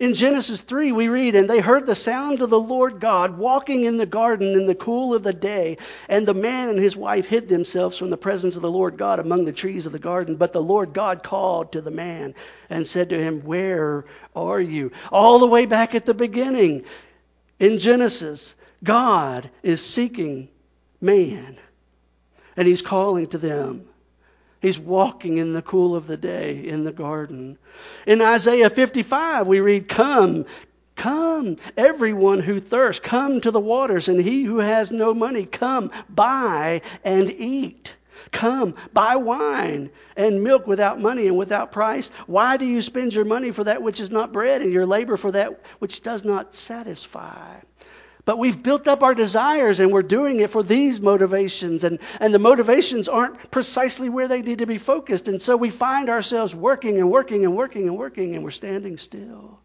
In 0.00 0.14
Genesis 0.14 0.60
3, 0.60 0.90
we 0.92 1.08
read, 1.08 1.36
And 1.36 1.48
they 1.48 1.60
heard 1.60 1.86
the 1.86 1.94
sound 1.94 2.42
of 2.42 2.50
the 2.50 2.58
Lord 2.58 3.00
God 3.00 3.38
walking 3.38 3.84
in 3.84 3.96
the 3.96 4.06
garden 4.06 4.54
in 4.54 4.66
the 4.66 4.74
cool 4.74 5.14
of 5.14 5.22
the 5.22 5.32
day. 5.32 5.78
And 6.08 6.26
the 6.26 6.34
man 6.34 6.70
and 6.70 6.78
his 6.78 6.96
wife 6.96 7.26
hid 7.26 7.48
themselves 7.48 7.96
from 7.96 8.10
the 8.10 8.16
presence 8.16 8.56
of 8.56 8.62
the 8.62 8.70
Lord 8.70 8.98
God 8.98 9.20
among 9.20 9.44
the 9.44 9.52
trees 9.52 9.86
of 9.86 9.92
the 9.92 10.00
garden. 10.00 10.34
But 10.34 10.52
the 10.52 10.62
Lord 10.62 10.94
God 10.94 11.22
called 11.22 11.72
to 11.72 11.80
the 11.80 11.92
man 11.92 12.34
and 12.68 12.86
said 12.86 13.10
to 13.10 13.22
him, 13.22 13.42
Where 13.42 14.04
are 14.34 14.60
you? 14.60 14.90
All 15.12 15.38
the 15.38 15.46
way 15.46 15.64
back 15.64 15.94
at 15.94 16.06
the 16.06 16.14
beginning 16.14 16.84
in 17.60 17.78
Genesis, 17.78 18.54
God 18.82 19.48
is 19.62 19.84
seeking 19.84 20.48
man 21.00 21.56
and 22.56 22.66
he's 22.66 22.82
calling 22.82 23.26
to 23.28 23.38
them. 23.38 23.86
He's 24.60 24.78
walking 24.78 25.38
in 25.38 25.52
the 25.52 25.62
cool 25.62 25.94
of 25.94 26.06
the 26.06 26.16
day 26.16 26.66
in 26.66 26.84
the 26.84 26.92
garden. 26.92 27.58
In 28.06 28.22
Isaiah 28.22 28.70
55, 28.70 29.46
we 29.46 29.60
read, 29.60 29.88
Come, 29.88 30.46
come, 30.96 31.56
everyone 31.76 32.40
who 32.40 32.60
thirsts, 32.60 33.04
come 33.04 33.42
to 33.42 33.50
the 33.50 33.60
waters, 33.60 34.08
and 34.08 34.18
he 34.18 34.44
who 34.44 34.58
has 34.58 34.90
no 34.90 35.12
money, 35.12 35.44
come, 35.44 35.90
buy 36.08 36.80
and 37.04 37.30
eat. 37.30 37.92
Come, 38.32 38.74
buy 38.92 39.16
wine 39.16 39.90
and 40.16 40.42
milk 40.42 40.66
without 40.66 41.00
money 41.00 41.26
and 41.26 41.36
without 41.36 41.72
price. 41.72 42.08
Why 42.26 42.56
do 42.56 42.64
you 42.64 42.80
spend 42.80 43.12
your 43.12 43.24
money 43.24 43.50
for 43.50 43.64
that 43.64 43.82
which 43.82 44.00
is 44.00 44.10
not 44.10 44.32
bread, 44.32 44.62
and 44.62 44.72
your 44.72 44.86
labor 44.86 45.16
for 45.16 45.32
that 45.32 45.60
which 45.78 46.02
does 46.02 46.24
not 46.24 46.54
satisfy? 46.54 47.56
But 48.24 48.38
we've 48.38 48.62
built 48.62 48.88
up 48.88 49.02
our 49.02 49.14
desires 49.14 49.80
and 49.80 49.92
we're 49.92 50.02
doing 50.02 50.40
it 50.40 50.50
for 50.50 50.62
these 50.62 51.00
motivations. 51.00 51.84
And, 51.84 51.98
and 52.20 52.32
the 52.32 52.38
motivations 52.38 53.08
aren't 53.08 53.50
precisely 53.50 54.08
where 54.08 54.28
they 54.28 54.40
need 54.40 54.58
to 54.58 54.66
be 54.66 54.78
focused. 54.78 55.28
And 55.28 55.42
so 55.42 55.56
we 55.56 55.70
find 55.70 56.08
ourselves 56.08 56.54
working 56.54 56.98
and 56.98 57.10
working 57.10 57.44
and 57.44 57.54
working 57.54 57.86
and 57.86 57.98
working 57.98 58.34
and 58.34 58.42
we're 58.42 58.50
standing 58.50 58.96
still. 58.96 59.58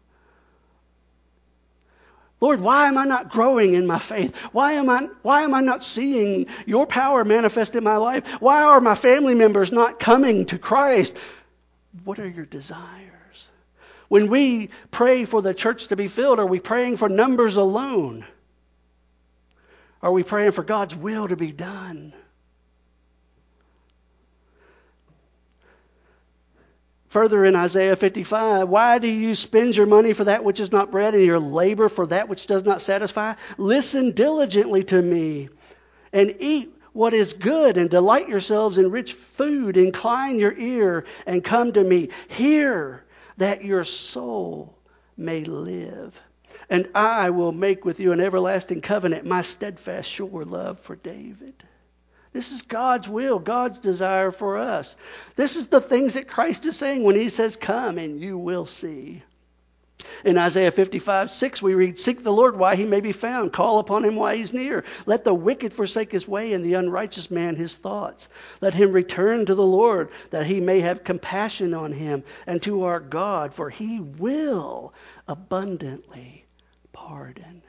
Lord, 2.40 2.60
why 2.60 2.88
am 2.88 2.96
I 2.96 3.04
not 3.04 3.30
growing 3.30 3.74
in 3.74 3.86
my 3.86 3.98
faith? 3.98 4.34
Why 4.52 4.72
am 4.72 4.88
I, 4.88 5.08
why 5.22 5.42
am 5.42 5.52
I 5.52 5.60
not 5.60 5.84
seeing 5.84 6.46
your 6.66 6.86
power 6.86 7.24
manifest 7.24 7.76
in 7.76 7.84
my 7.84 7.96
life? 7.96 8.26
Why 8.40 8.62
are 8.62 8.80
my 8.80 8.94
family 8.94 9.34
members 9.34 9.72
not 9.72 10.00
coming 10.00 10.46
to 10.46 10.58
Christ? 10.58 11.16
What 12.04 12.18
are 12.18 12.28
your 12.28 12.46
desires? 12.46 13.46
When 14.08 14.28
we 14.28 14.70
pray 14.90 15.24
for 15.24 15.42
the 15.42 15.54
church 15.54 15.88
to 15.88 15.96
be 15.96 16.08
filled, 16.08 16.40
are 16.40 16.46
we 16.46 16.60
praying 16.60 16.96
for 16.96 17.08
numbers 17.08 17.56
alone? 17.56 18.24
Are 20.02 20.12
we 20.12 20.22
praying 20.22 20.52
for 20.52 20.62
God's 20.62 20.96
will 20.96 21.28
to 21.28 21.36
be 21.36 21.52
done? 21.52 22.14
Further 27.08 27.44
in 27.44 27.56
Isaiah 27.56 27.96
55, 27.96 28.68
why 28.68 28.98
do 28.98 29.08
you 29.08 29.34
spend 29.34 29.76
your 29.76 29.86
money 29.86 30.12
for 30.12 30.24
that 30.24 30.44
which 30.44 30.60
is 30.60 30.70
not 30.70 30.92
bread 30.92 31.12
and 31.12 31.24
your 31.24 31.40
labor 31.40 31.88
for 31.88 32.06
that 32.06 32.28
which 32.28 32.46
does 32.46 32.64
not 32.64 32.80
satisfy? 32.80 33.34
Listen 33.58 34.12
diligently 34.12 34.84
to 34.84 35.02
me 35.02 35.48
and 36.12 36.36
eat 36.38 36.72
what 36.92 37.12
is 37.12 37.32
good 37.32 37.76
and 37.76 37.90
delight 37.90 38.28
yourselves 38.28 38.78
in 38.78 38.92
rich 38.92 39.14
food. 39.14 39.76
Incline 39.76 40.38
your 40.38 40.56
ear 40.56 41.04
and 41.26 41.42
come 41.42 41.72
to 41.72 41.82
me. 41.82 42.10
Hear 42.28 43.04
that 43.38 43.64
your 43.64 43.82
soul 43.82 44.78
may 45.16 45.42
live. 45.44 46.18
And 46.70 46.88
I 46.94 47.30
will 47.30 47.50
make 47.50 47.84
with 47.84 47.98
you 47.98 48.12
an 48.12 48.20
everlasting 48.20 48.80
covenant, 48.80 49.26
my 49.26 49.42
steadfast, 49.42 50.08
sure 50.08 50.44
love 50.44 50.78
for 50.78 50.94
David. 50.94 51.54
This 52.32 52.52
is 52.52 52.62
God's 52.62 53.08
will, 53.08 53.40
God's 53.40 53.80
desire 53.80 54.30
for 54.30 54.56
us. 54.56 54.94
This 55.34 55.56
is 55.56 55.66
the 55.66 55.80
things 55.80 56.14
that 56.14 56.28
Christ 56.28 56.64
is 56.66 56.76
saying 56.76 57.02
when 57.02 57.16
he 57.16 57.28
says, 57.28 57.56
Come 57.56 57.98
and 57.98 58.20
you 58.20 58.38
will 58.38 58.66
see. 58.66 59.24
In 60.24 60.38
Isaiah 60.38 60.70
55, 60.70 61.28
6, 61.28 61.60
we 61.60 61.74
read, 61.74 61.98
Seek 61.98 62.22
the 62.22 62.32
Lord 62.32 62.56
while 62.56 62.76
he 62.76 62.84
may 62.84 63.00
be 63.00 63.10
found. 63.10 63.52
Call 63.52 63.80
upon 63.80 64.04
him 64.04 64.14
while 64.14 64.36
he's 64.36 64.52
near. 64.52 64.84
Let 65.06 65.24
the 65.24 65.34
wicked 65.34 65.72
forsake 65.72 66.12
his 66.12 66.28
way 66.28 66.52
and 66.52 66.64
the 66.64 66.74
unrighteous 66.74 67.32
man 67.32 67.56
his 67.56 67.74
thoughts. 67.74 68.28
Let 68.60 68.74
him 68.74 68.92
return 68.92 69.46
to 69.46 69.56
the 69.56 69.66
Lord 69.66 70.10
that 70.30 70.46
he 70.46 70.60
may 70.60 70.80
have 70.80 71.02
compassion 71.02 71.74
on 71.74 71.90
him 71.90 72.22
and 72.46 72.62
to 72.62 72.84
our 72.84 73.00
God, 73.00 73.52
for 73.54 73.70
he 73.70 73.98
will 73.98 74.94
abundantly 75.26 76.46
pardon. 76.92 77.62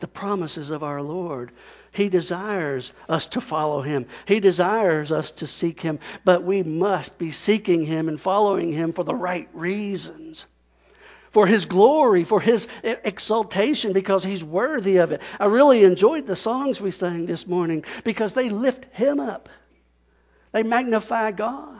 The 0.00 0.08
promises 0.08 0.70
of 0.70 0.82
our 0.82 1.02
Lord. 1.02 1.52
He 1.92 2.08
desires 2.08 2.92
us 3.08 3.26
to 3.28 3.40
follow 3.40 3.82
Him. 3.82 4.06
He 4.24 4.40
desires 4.40 5.12
us 5.12 5.30
to 5.32 5.46
seek 5.46 5.80
Him. 5.80 5.98
But 6.24 6.42
we 6.42 6.62
must 6.62 7.18
be 7.18 7.30
seeking 7.30 7.84
Him 7.84 8.08
and 8.08 8.20
following 8.20 8.72
Him 8.72 8.92
for 8.92 9.04
the 9.04 9.14
right 9.14 9.48
reasons. 9.52 10.46
For 11.32 11.46
His 11.46 11.66
glory, 11.66 12.24
for 12.24 12.40
His 12.40 12.66
exaltation, 12.82 13.92
because 13.92 14.24
He's 14.24 14.42
worthy 14.42 14.96
of 14.98 15.12
it. 15.12 15.20
I 15.38 15.46
really 15.46 15.84
enjoyed 15.84 16.26
the 16.26 16.36
songs 16.36 16.80
we 16.80 16.90
sang 16.90 17.26
this 17.26 17.46
morning 17.46 17.84
because 18.02 18.34
they 18.34 18.50
lift 18.50 18.86
Him 18.94 19.20
up, 19.20 19.48
they 20.52 20.62
magnify 20.62 21.32
God. 21.32 21.79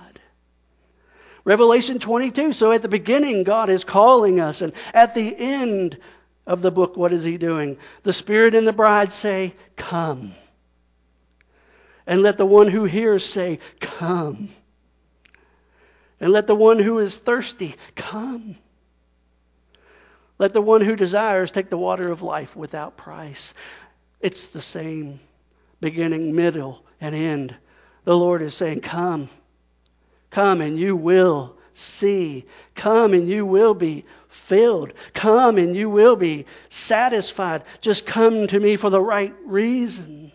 Revelation 1.50 1.98
22. 1.98 2.52
So 2.52 2.70
at 2.70 2.80
the 2.80 2.88
beginning, 2.88 3.42
God 3.42 3.70
is 3.70 3.82
calling 3.82 4.38
us, 4.38 4.62
and 4.62 4.72
at 4.94 5.16
the 5.16 5.34
end, 5.36 5.98
of 6.46 6.62
the 6.62 6.70
book, 6.70 6.96
what 6.96 7.12
is 7.12 7.24
he 7.24 7.38
doing? 7.38 7.78
The 8.02 8.12
Spirit 8.12 8.54
and 8.54 8.66
the 8.66 8.72
bride 8.72 9.12
say, 9.12 9.54
Come. 9.76 10.32
And 12.06 12.22
let 12.22 12.38
the 12.38 12.46
one 12.46 12.68
who 12.68 12.84
hears 12.84 13.24
say, 13.24 13.60
Come. 13.80 14.48
And 16.20 16.32
let 16.32 16.46
the 16.46 16.54
one 16.54 16.78
who 16.78 16.98
is 16.98 17.16
thirsty 17.16 17.76
come. 17.94 18.56
Let 20.38 20.52
the 20.52 20.60
one 20.60 20.80
who 20.80 20.96
desires 20.96 21.52
take 21.52 21.70
the 21.70 21.78
water 21.78 22.10
of 22.10 22.20
life 22.20 22.56
without 22.56 22.96
price. 22.96 23.54
It's 24.20 24.48
the 24.48 24.60
same 24.60 25.20
beginning, 25.80 26.34
middle, 26.34 26.84
and 27.00 27.14
end. 27.14 27.54
The 28.04 28.16
Lord 28.16 28.42
is 28.42 28.54
saying, 28.54 28.80
Come. 28.80 29.28
Come 30.30 30.60
and 30.60 30.78
you 30.78 30.96
will 30.96 31.56
see. 31.74 32.44
Come 32.74 33.14
and 33.14 33.28
you 33.28 33.44
will 33.44 33.74
be 33.74 34.04
filled. 34.28 34.92
Come 35.14 35.58
and 35.58 35.76
you 35.76 35.90
will 35.90 36.16
be 36.16 36.46
satisfied. 36.68 37.62
Just 37.80 38.06
come 38.06 38.46
to 38.46 38.60
me 38.60 38.76
for 38.76 38.90
the 38.90 39.00
right 39.00 39.34
reason. 39.44 40.32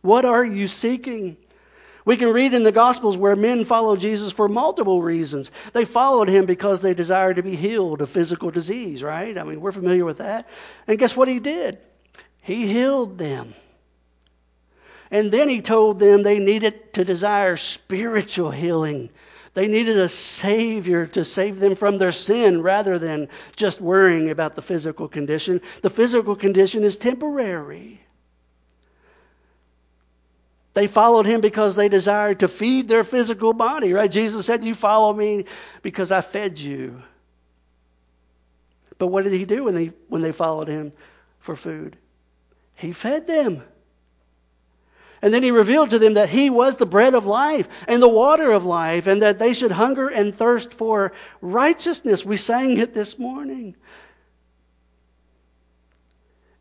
What 0.00 0.24
are 0.24 0.44
you 0.44 0.66
seeking? 0.66 1.36
We 2.04 2.16
can 2.16 2.32
read 2.32 2.54
in 2.54 2.64
the 2.64 2.72
Gospels 2.72 3.16
where 3.16 3.36
men 3.36 3.64
followed 3.64 4.00
Jesus 4.00 4.32
for 4.32 4.48
multiple 4.48 5.00
reasons. 5.00 5.52
They 5.72 5.84
followed 5.84 6.28
him 6.28 6.46
because 6.46 6.80
they 6.80 6.94
desired 6.94 7.36
to 7.36 7.44
be 7.44 7.54
healed 7.54 8.02
of 8.02 8.10
physical 8.10 8.50
disease, 8.50 9.02
right? 9.04 9.38
I 9.38 9.44
mean, 9.44 9.60
we're 9.60 9.70
familiar 9.70 10.04
with 10.04 10.18
that. 10.18 10.48
And 10.88 10.98
guess 10.98 11.16
what 11.16 11.28
he 11.28 11.38
did? 11.38 11.78
He 12.40 12.66
healed 12.66 13.18
them. 13.18 13.54
And 15.12 15.30
then 15.30 15.50
he 15.50 15.60
told 15.60 15.98
them 15.98 16.22
they 16.22 16.38
needed 16.38 16.94
to 16.94 17.04
desire 17.04 17.58
spiritual 17.58 18.50
healing. 18.50 19.10
They 19.52 19.68
needed 19.68 19.98
a 19.98 20.08
Savior 20.08 21.06
to 21.08 21.22
save 21.22 21.60
them 21.60 21.74
from 21.74 21.98
their 21.98 22.12
sin 22.12 22.62
rather 22.62 22.98
than 22.98 23.28
just 23.54 23.78
worrying 23.78 24.30
about 24.30 24.56
the 24.56 24.62
physical 24.62 25.08
condition. 25.08 25.60
The 25.82 25.90
physical 25.90 26.34
condition 26.34 26.82
is 26.82 26.96
temporary. 26.96 28.00
They 30.72 30.86
followed 30.86 31.26
him 31.26 31.42
because 31.42 31.76
they 31.76 31.90
desired 31.90 32.40
to 32.40 32.48
feed 32.48 32.88
their 32.88 33.04
physical 33.04 33.52
body, 33.52 33.92
right? 33.92 34.10
Jesus 34.10 34.46
said, 34.46 34.64
You 34.64 34.74
follow 34.74 35.12
me 35.12 35.44
because 35.82 36.10
I 36.10 36.22
fed 36.22 36.58
you. 36.58 37.02
But 38.96 39.08
what 39.08 39.24
did 39.24 39.34
he 39.34 39.44
do 39.44 39.64
when 39.64 39.74
they, 39.74 39.92
when 40.08 40.22
they 40.22 40.32
followed 40.32 40.68
him 40.68 40.92
for 41.40 41.54
food? 41.54 41.98
He 42.74 42.92
fed 42.92 43.26
them. 43.26 43.62
And 45.22 45.32
then 45.32 45.44
he 45.44 45.52
revealed 45.52 45.90
to 45.90 46.00
them 46.00 46.14
that 46.14 46.28
he 46.28 46.50
was 46.50 46.76
the 46.76 46.86
bread 46.86 47.14
of 47.14 47.26
life 47.26 47.68
and 47.86 48.02
the 48.02 48.08
water 48.08 48.50
of 48.50 48.64
life, 48.64 49.06
and 49.06 49.22
that 49.22 49.38
they 49.38 49.52
should 49.52 49.70
hunger 49.70 50.08
and 50.08 50.34
thirst 50.34 50.74
for 50.74 51.12
righteousness. 51.40 52.24
We 52.24 52.36
sang 52.36 52.78
it 52.78 52.92
this 52.92 53.20
morning. 53.20 53.76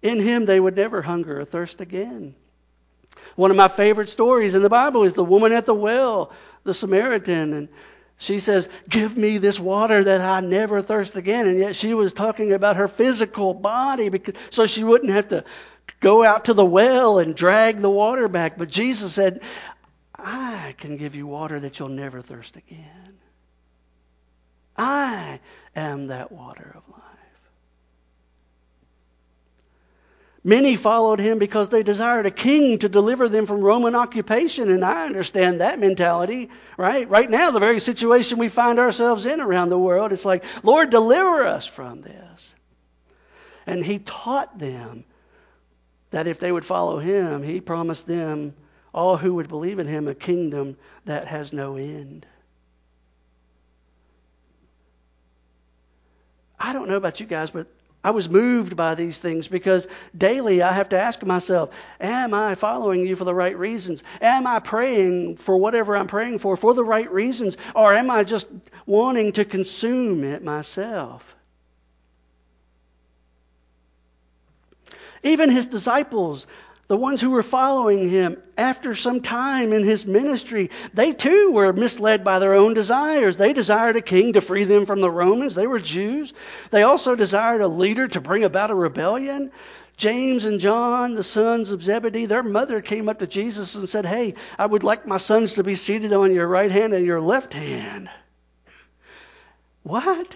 In 0.03 0.19
him 0.19 0.45
they 0.45 0.59
would 0.59 0.75
never 0.75 1.01
hunger 1.01 1.39
or 1.39 1.45
thirst 1.45 1.81
again. 1.81 2.35
One 3.35 3.49
of 3.49 3.57
my 3.57 3.67
favorite 3.67 4.09
stories 4.09 4.53
in 4.53 4.61
the 4.61 4.69
Bible 4.69 5.03
is 5.03 5.15
the 5.15 5.23
woman 5.23 5.51
at 5.51 5.65
the 5.65 5.73
well, 5.73 6.31
the 6.63 6.73
Samaritan, 6.73 7.53
and 7.53 7.69
she 8.17 8.37
says, 8.37 8.69
Give 8.87 9.17
me 9.17 9.39
this 9.39 9.59
water 9.59 10.03
that 10.03 10.21
I 10.21 10.41
never 10.41 10.83
thirst 10.83 11.15
again. 11.15 11.47
And 11.47 11.57
yet 11.57 11.75
she 11.75 11.95
was 11.95 12.13
talking 12.13 12.53
about 12.53 12.75
her 12.75 12.87
physical 12.87 13.55
body 13.55 14.09
because, 14.09 14.35
so 14.51 14.67
she 14.67 14.83
wouldn't 14.83 15.11
have 15.11 15.29
to 15.29 15.43
go 16.01 16.25
out 16.25 16.45
to 16.45 16.53
the 16.53 16.65
well 16.65 17.19
and 17.19 17.33
drag 17.35 17.79
the 17.79 17.89
water 17.89 18.27
back. 18.27 18.57
But 18.57 18.69
Jesus 18.69 19.13
said, 19.13 19.41
I 20.15 20.75
can 20.77 20.97
give 20.97 21.15
you 21.15 21.25
water 21.25 21.59
that 21.59 21.79
you'll 21.79 21.89
never 21.89 22.21
thirst 22.21 22.57
again. 22.57 23.17
I 24.75 25.39
am 25.75 26.07
that 26.07 26.31
water 26.31 26.75
of 26.75 26.83
life. 26.91 27.01
Many 30.43 30.75
followed 30.75 31.19
him 31.19 31.37
because 31.37 31.69
they 31.69 31.83
desired 31.83 32.25
a 32.25 32.31
king 32.31 32.79
to 32.79 32.89
deliver 32.89 33.29
them 33.29 33.45
from 33.45 33.61
Roman 33.61 33.93
occupation, 33.93 34.71
and 34.71 34.83
I 34.83 35.05
understand 35.05 35.61
that 35.61 35.79
mentality, 35.79 36.49
right? 36.77 37.07
Right 37.07 37.29
now, 37.29 37.51
the 37.51 37.59
very 37.59 37.79
situation 37.79 38.39
we 38.39 38.47
find 38.47 38.79
ourselves 38.79 39.27
in 39.27 39.39
around 39.39 39.69
the 39.69 39.77
world, 39.77 40.11
it's 40.11 40.25
like, 40.25 40.43
Lord, 40.63 40.89
deliver 40.89 41.45
us 41.45 41.67
from 41.67 42.01
this. 42.01 42.55
And 43.67 43.85
he 43.85 43.99
taught 43.99 44.57
them 44.57 45.03
that 46.11 46.27
if 46.27 46.39
they 46.39 46.51
would 46.51 46.65
follow 46.65 46.99
him, 46.99 47.41
he 47.41 47.59
promised 47.59 48.05
them, 48.05 48.53
all 48.93 49.17
who 49.17 49.35
would 49.35 49.47
believe 49.47 49.79
in 49.79 49.87
him, 49.87 50.07
a 50.07 50.15
kingdom 50.15 50.77
that 51.05 51.27
has 51.27 51.51
no 51.51 51.77
end. 51.77 52.25
I 56.59 56.73
don't 56.73 56.87
know 56.89 56.97
about 56.97 57.19
you 57.19 57.25
guys, 57.25 57.49
but 57.49 57.67
I 58.03 58.11
was 58.11 58.29
moved 58.29 58.75
by 58.75 58.95
these 58.95 59.19
things 59.19 59.47
because 59.47 59.87
daily 60.17 60.61
I 60.61 60.73
have 60.73 60.89
to 60.89 60.99
ask 60.99 61.23
myself, 61.23 61.69
am 61.99 62.33
I 62.33 62.55
following 62.55 63.05
you 63.05 63.15
for 63.15 63.25
the 63.25 63.33
right 63.33 63.57
reasons? 63.57 64.03
Am 64.21 64.47
I 64.47 64.59
praying 64.59 65.37
for 65.37 65.57
whatever 65.57 65.95
I'm 65.95 66.07
praying 66.07 66.39
for 66.39 66.57
for 66.57 66.73
the 66.73 66.83
right 66.83 67.11
reasons? 67.11 67.57
Or 67.75 67.93
am 67.93 68.09
I 68.09 68.23
just 68.23 68.47
wanting 68.85 69.33
to 69.33 69.45
consume 69.45 70.23
it 70.23 70.43
myself? 70.43 71.35
Even 75.23 75.49
his 75.49 75.67
disciples, 75.67 76.47
the 76.87 76.97
ones 76.97 77.21
who 77.21 77.29
were 77.29 77.43
following 77.43 78.09
him 78.09 78.35
after 78.57 78.95
some 78.95 79.21
time 79.21 79.71
in 79.71 79.83
his 79.83 80.05
ministry, 80.05 80.71
they 80.93 81.13
too 81.13 81.51
were 81.51 81.71
misled 81.71 82.23
by 82.23 82.39
their 82.39 82.53
own 82.53 82.73
desires. 82.73 83.37
They 83.37 83.53
desired 83.53 83.95
a 83.95 84.01
king 84.01 84.33
to 84.33 84.41
free 84.41 84.65
them 84.65 84.85
from 84.85 84.99
the 84.99 85.09
Romans. 85.09 85.55
They 85.55 85.67
were 85.67 85.79
Jews. 85.79 86.33
They 86.69 86.83
also 86.83 87.15
desired 87.15 87.61
a 87.61 87.67
leader 87.67 88.09
to 88.09 88.19
bring 88.19 88.43
about 88.43 88.71
a 88.71 88.75
rebellion. 88.75 89.51
James 89.95 90.45
and 90.45 90.59
John, 90.59 91.15
the 91.15 91.23
sons 91.23 91.71
of 91.71 91.83
Zebedee, 91.83 92.25
their 92.25 92.43
mother 92.43 92.81
came 92.81 93.07
up 93.07 93.19
to 93.19 93.27
Jesus 93.27 93.75
and 93.75 93.87
said, 93.87 94.05
Hey, 94.05 94.33
I 94.57 94.65
would 94.65 94.83
like 94.83 95.07
my 95.07 95.17
sons 95.17 95.53
to 95.53 95.63
be 95.63 95.75
seated 95.75 96.11
on 96.11 96.33
your 96.33 96.47
right 96.47 96.71
hand 96.71 96.93
and 96.93 97.05
your 97.05 97.21
left 97.21 97.53
hand. 97.53 98.09
What? 99.83 100.35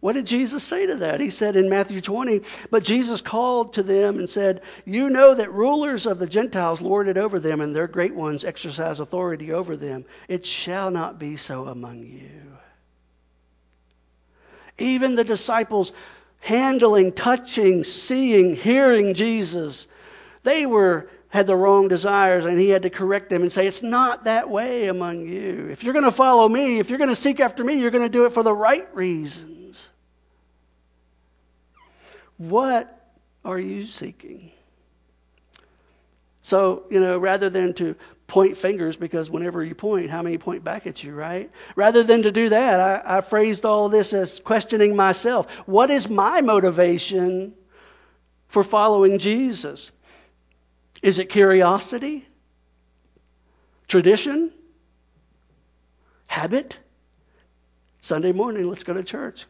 What 0.00 0.12
did 0.12 0.26
Jesus 0.26 0.62
say 0.62 0.86
to 0.86 0.96
that? 0.96 1.20
He 1.20 1.30
said 1.30 1.56
in 1.56 1.68
Matthew 1.68 2.00
20, 2.00 2.42
But 2.70 2.84
Jesus 2.84 3.20
called 3.20 3.74
to 3.74 3.82
them 3.82 4.18
and 4.18 4.30
said, 4.30 4.62
You 4.84 5.10
know 5.10 5.34
that 5.34 5.52
rulers 5.52 6.06
of 6.06 6.20
the 6.20 6.26
Gentiles 6.26 6.80
lord 6.80 7.08
it 7.08 7.18
over 7.18 7.40
them, 7.40 7.60
and 7.60 7.74
their 7.74 7.88
great 7.88 8.14
ones 8.14 8.44
exercise 8.44 9.00
authority 9.00 9.52
over 9.52 9.76
them. 9.76 10.04
It 10.28 10.46
shall 10.46 10.92
not 10.92 11.18
be 11.18 11.36
so 11.36 11.66
among 11.66 12.04
you. 12.04 12.30
Even 14.78 15.16
the 15.16 15.24
disciples 15.24 15.90
handling, 16.38 17.10
touching, 17.10 17.82
seeing, 17.82 18.54
hearing 18.54 19.14
Jesus, 19.14 19.88
they 20.44 20.64
were 20.64 21.10
had 21.30 21.46
the 21.46 21.56
wrong 21.56 21.88
desires 21.88 22.44
and 22.44 22.58
he 22.58 22.70
had 22.70 22.84
to 22.84 22.90
correct 22.90 23.28
them 23.28 23.42
and 23.42 23.52
say, 23.52 23.66
It's 23.66 23.82
not 23.82 24.24
that 24.24 24.48
way 24.48 24.86
among 24.86 25.26
you. 25.26 25.68
If 25.72 25.82
you're 25.82 25.92
going 25.92 26.04
to 26.04 26.12
follow 26.12 26.48
me, 26.48 26.78
if 26.78 26.88
you're 26.88 26.98
going 26.98 27.10
to 27.10 27.16
seek 27.16 27.40
after 27.40 27.64
me, 27.64 27.80
you're 27.80 27.90
going 27.90 28.04
to 28.04 28.08
do 28.08 28.26
it 28.26 28.32
for 28.32 28.44
the 28.44 28.54
right 28.54 28.94
reasons. 28.94 29.57
What 32.38 33.12
are 33.44 33.58
you 33.58 33.86
seeking? 33.86 34.52
So, 36.42 36.84
you 36.90 37.00
know, 37.00 37.18
rather 37.18 37.50
than 37.50 37.74
to 37.74 37.94
point 38.26 38.56
fingers, 38.56 38.96
because 38.96 39.30
whenever 39.30 39.62
you 39.62 39.74
point, 39.74 40.08
how 40.08 40.22
many 40.22 40.38
point 40.38 40.64
back 40.64 40.86
at 40.86 41.02
you, 41.02 41.14
right? 41.14 41.50
Rather 41.76 42.02
than 42.02 42.22
to 42.22 42.32
do 42.32 42.48
that, 42.48 42.80
I, 42.80 43.18
I 43.18 43.20
phrased 43.20 43.66
all 43.66 43.88
this 43.88 44.12
as 44.12 44.40
questioning 44.40 44.96
myself. 44.96 45.50
What 45.66 45.90
is 45.90 46.08
my 46.08 46.40
motivation 46.40 47.54
for 48.48 48.64
following 48.64 49.18
Jesus? 49.18 49.90
Is 51.02 51.18
it 51.18 51.26
curiosity? 51.26 52.26
Tradition? 53.88 54.50
Habit? 56.26 56.76
Sunday 58.00 58.32
morning, 58.32 58.68
let's 58.68 58.84
go 58.84 58.94
to 58.94 59.02
church 59.02 59.46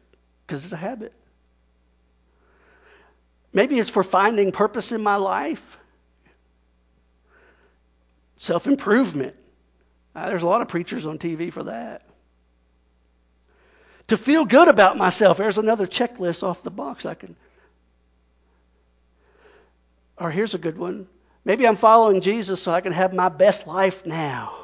because 0.46 0.64
it's 0.64 0.72
a 0.72 0.76
habit. 0.76 1.12
Maybe 3.58 3.76
it's 3.76 3.90
for 3.90 4.04
finding 4.04 4.52
purpose 4.52 4.92
in 4.92 5.02
my 5.02 5.16
life. 5.16 5.78
Self 8.36 8.68
improvement. 8.68 9.34
Uh, 10.14 10.28
there's 10.28 10.44
a 10.44 10.46
lot 10.46 10.62
of 10.62 10.68
preachers 10.68 11.06
on 11.06 11.18
TV 11.18 11.52
for 11.52 11.64
that. 11.64 12.02
To 14.06 14.16
feel 14.16 14.44
good 14.44 14.68
about 14.68 14.96
myself. 14.96 15.38
There's 15.38 15.58
another 15.58 15.88
checklist 15.88 16.44
off 16.44 16.62
the 16.62 16.70
box 16.70 17.04
I 17.04 17.14
can. 17.14 17.34
Or 20.16 20.30
here's 20.30 20.54
a 20.54 20.58
good 20.58 20.78
one. 20.78 21.08
Maybe 21.44 21.66
I'm 21.66 21.74
following 21.74 22.20
Jesus 22.20 22.62
so 22.62 22.72
I 22.72 22.80
can 22.80 22.92
have 22.92 23.12
my 23.12 23.28
best 23.28 23.66
life 23.66 24.06
now. 24.06 24.56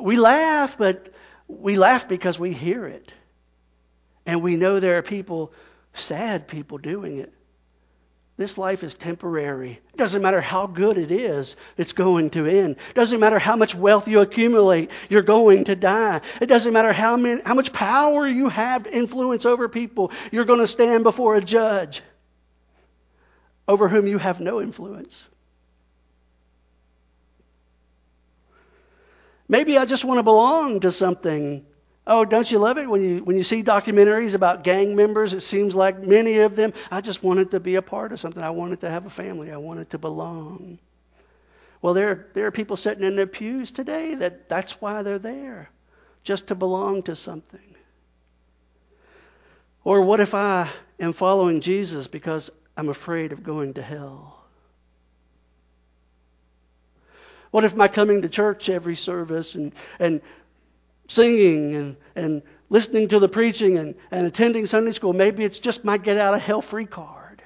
We 0.00 0.16
laugh, 0.16 0.78
but 0.78 1.12
we 1.46 1.76
laugh 1.76 2.08
because 2.08 2.38
we 2.38 2.54
hear 2.54 2.86
it. 2.86 3.12
And 4.28 4.42
we 4.42 4.56
know 4.56 4.78
there 4.78 4.98
are 4.98 5.02
people, 5.02 5.54
sad 5.94 6.48
people, 6.48 6.76
doing 6.76 7.16
it. 7.16 7.32
This 8.36 8.58
life 8.58 8.84
is 8.84 8.94
temporary. 8.94 9.80
It 9.94 9.96
doesn't 9.96 10.20
matter 10.20 10.42
how 10.42 10.66
good 10.66 10.98
it 10.98 11.10
is, 11.10 11.56
it's 11.78 11.94
going 11.94 12.28
to 12.30 12.46
end. 12.46 12.76
It 12.90 12.94
doesn't 12.94 13.20
matter 13.20 13.38
how 13.38 13.56
much 13.56 13.74
wealth 13.74 14.06
you 14.06 14.20
accumulate, 14.20 14.90
you're 15.08 15.22
going 15.22 15.64
to 15.64 15.74
die. 15.74 16.20
It 16.42 16.46
doesn't 16.46 16.74
matter 16.74 16.92
how, 16.92 17.16
many, 17.16 17.40
how 17.40 17.54
much 17.54 17.72
power 17.72 18.28
you 18.28 18.50
have 18.50 18.84
to 18.84 18.94
influence 18.94 19.46
over 19.46 19.66
people, 19.66 20.12
you're 20.30 20.44
going 20.44 20.60
to 20.60 20.66
stand 20.66 21.04
before 21.04 21.34
a 21.34 21.40
judge 21.40 22.02
over 23.66 23.88
whom 23.88 24.06
you 24.06 24.18
have 24.18 24.40
no 24.40 24.60
influence. 24.60 25.24
Maybe 29.48 29.78
I 29.78 29.86
just 29.86 30.04
want 30.04 30.18
to 30.18 30.22
belong 30.22 30.80
to 30.80 30.92
something 30.92 31.64
Oh, 32.10 32.24
don't 32.24 32.50
you 32.50 32.58
love 32.58 32.78
it 32.78 32.88
when 32.88 33.02
you 33.02 33.22
when 33.22 33.36
you 33.36 33.42
see 33.42 33.62
documentaries 33.62 34.34
about 34.34 34.64
gang 34.64 34.96
members? 34.96 35.34
It 35.34 35.40
seems 35.40 35.74
like 35.74 35.98
many 36.00 36.38
of 36.38 36.56
them. 36.56 36.72
I 36.90 37.02
just 37.02 37.22
wanted 37.22 37.50
to 37.50 37.60
be 37.60 37.74
a 37.74 37.82
part 37.82 38.12
of 38.12 38.18
something. 38.18 38.42
I 38.42 38.48
wanted 38.48 38.80
to 38.80 38.88
have 38.88 39.04
a 39.04 39.10
family. 39.10 39.52
I 39.52 39.58
wanted 39.58 39.90
to 39.90 39.98
belong. 39.98 40.78
Well, 41.82 41.92
there 41.92 42.28
there 42.32 42.46
are 42.46 42.50
people 42.50 42.78
sitting 42.78 43.04
in 43.04 43.16
the 43.16 43.26
pews 43.26 43.72
today 43.72 44.14
that 44.14 44.48
that's 44.48 44.80
why 44.80 45.02
they're 45.02 45.18
there, 45.18 45.68
just 46.24 46.46
to 46.46 46.54
belong 46.54 47.02
to 47.04 47.14
something. 47.14 47.60
Or 49.84 50.00
what 50.00 50.20
if 50.20 50.34
I 50.34 50.70
am 50.98 51.12
following 51.12 51.60
Jesus 51.60 52.06
because 52.06 52.50
I'm 52.74 52.88
afraid 52.88 53.32
of 53.32 53.42
going 53.42 53.74
to 53.74 53.82
hell? 53.82 54.42
What 57.50 57.64
if 57.64 57.76
my 57.76 57.88
coming 57.88 58.22
to 58.22 58.28
church 58.30 58.70
every 58.70 58.96
service 58.96 59.54
and, 59.54 59.72
and 59.98 60.22
singing 61.08 61.74
and, 61.74 61.96
and 62.14 62.42
listening 62.70 63.08
to 63.08 63.18
the 63.18 63.28
preaching 63.28 63.78
and, 63.78 63.96
and 64.12 64.26
attending 64.26 64.66
Sunday 64.66 64.92
school. 64.92 65.12
Maybe 65.12 65.44
it's 65.44 65.58
just 65.58 65.84
my 65.84 65.96
get 65.96 66.16
out 66.16 66.34
of 66.34 66.40
hell 66.40 66.62
free 66.62 66.86
card. 66.86 67.42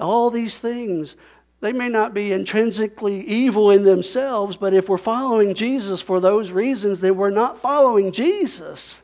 All 0.00 0.30
these 0.30 0.58
things, 0.58 1.14
they 1.60 1.72
may 1.72 1.88
not 1.88 2.12
be 2.12 2.32
intrinsically 2.32 3.24
evil 3.24 3.70
in 3.70 3.84
themselves, 3.84 4.56
but 4.56 4.74
if 4.74 4.88
we're 4.88 4.98
following 4.98 5.54
Jesus 5.54 6.02
for 6.02 6.18
those 6.18 6.50
reasons, 6.50 6.98
then 6.98 7.16
we're 7.16 7.30
not 7.30 7.58
following 7.58 8.10
Jesus. 8.10 9.00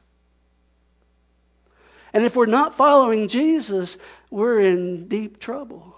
And 2.12 2.24
if 2.24 2.34
we're 2.34 2.46
not 2.46 2.74
following 2.74 3.28
Jesus, 3.28 3.98
we're 4.30 4.58
in 4.58 5.06
deep 5.06 5.38
trouble. 5.38 5.97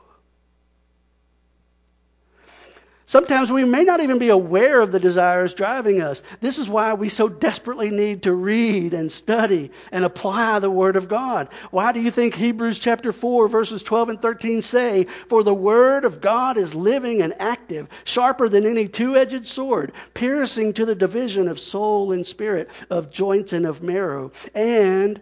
Sometimes 3.11 3.51
we 3.51 3.65
may 3.65 3.83
not 3.83 3.99
even 3.99 4.19
be 4.19 4.29
aware 4.29 4.81
of 4.81 4.93
the 4.93 5.01
desires 5.01 5.53
driving 5.53 6.01
us. 6.01 6.23
This 6.41 6.59
is 6.59 6.69
why 6.69 6.95
we 6.95 7.09
so 7.09 7.29
desperately 7.29 7.91
need 7.91 8.23
to 8.23 8.33
read 8.33 8.95
and 8.95 9.11
study 9.11 9.73
and 9.91 10.05
apply 10.05 10.61
the 10.61 10.71
Word 10.71 10.95
of 10.95 11.09
God. 11.09 11.49
Why 11.73 11.91
do 11.91 11.99
you 11.99 12.13
think 12.13 12.37
Hebrews 12.37 12.79
chapter 12.79 13.11
4, 13.11 13.49
verses 13.49 13.83
12 13.83 14.11
and 14.11 14.23
13 14.23 14.63
say, 14.63 15.09
For 15.29 15.43
the 15.43 15.53
Word 15.53 16.05
of 16.05 16.21
God 16.21 16.57
is 16.57 16.73
living 16.73 17.21
and 17.21 17.35
active, 17.41 17.89
sharper 18.05 18.49
than 18.49 18.65
any 18.65 18.87
two 18.87 19.17
edged 19.17 19.49
sword, 19.49 19.91
piercing 20.15 20.75
to 20.75 20.87
the 20.87 20.95
division 20.95 21.49
of 21.49 21.59
soul 21.59 22.13
and 22.13 22.25
spirit, 22.25 22.71
of 22.91 23.11
joints 23.11 23.53
and 23.53 23.67
of 23.67 23.83
marrow, 23.83 24.31
and 24.55 25.21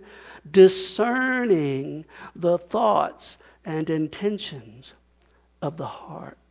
discerning 0.51 2.05
the 2.37 2.59
thoughts 2.59 3.39
and 3.65 3.89
intentions 3.89 4.93
of 5.63 5.79
the 5.79 5.87
heart. 5.87 6.48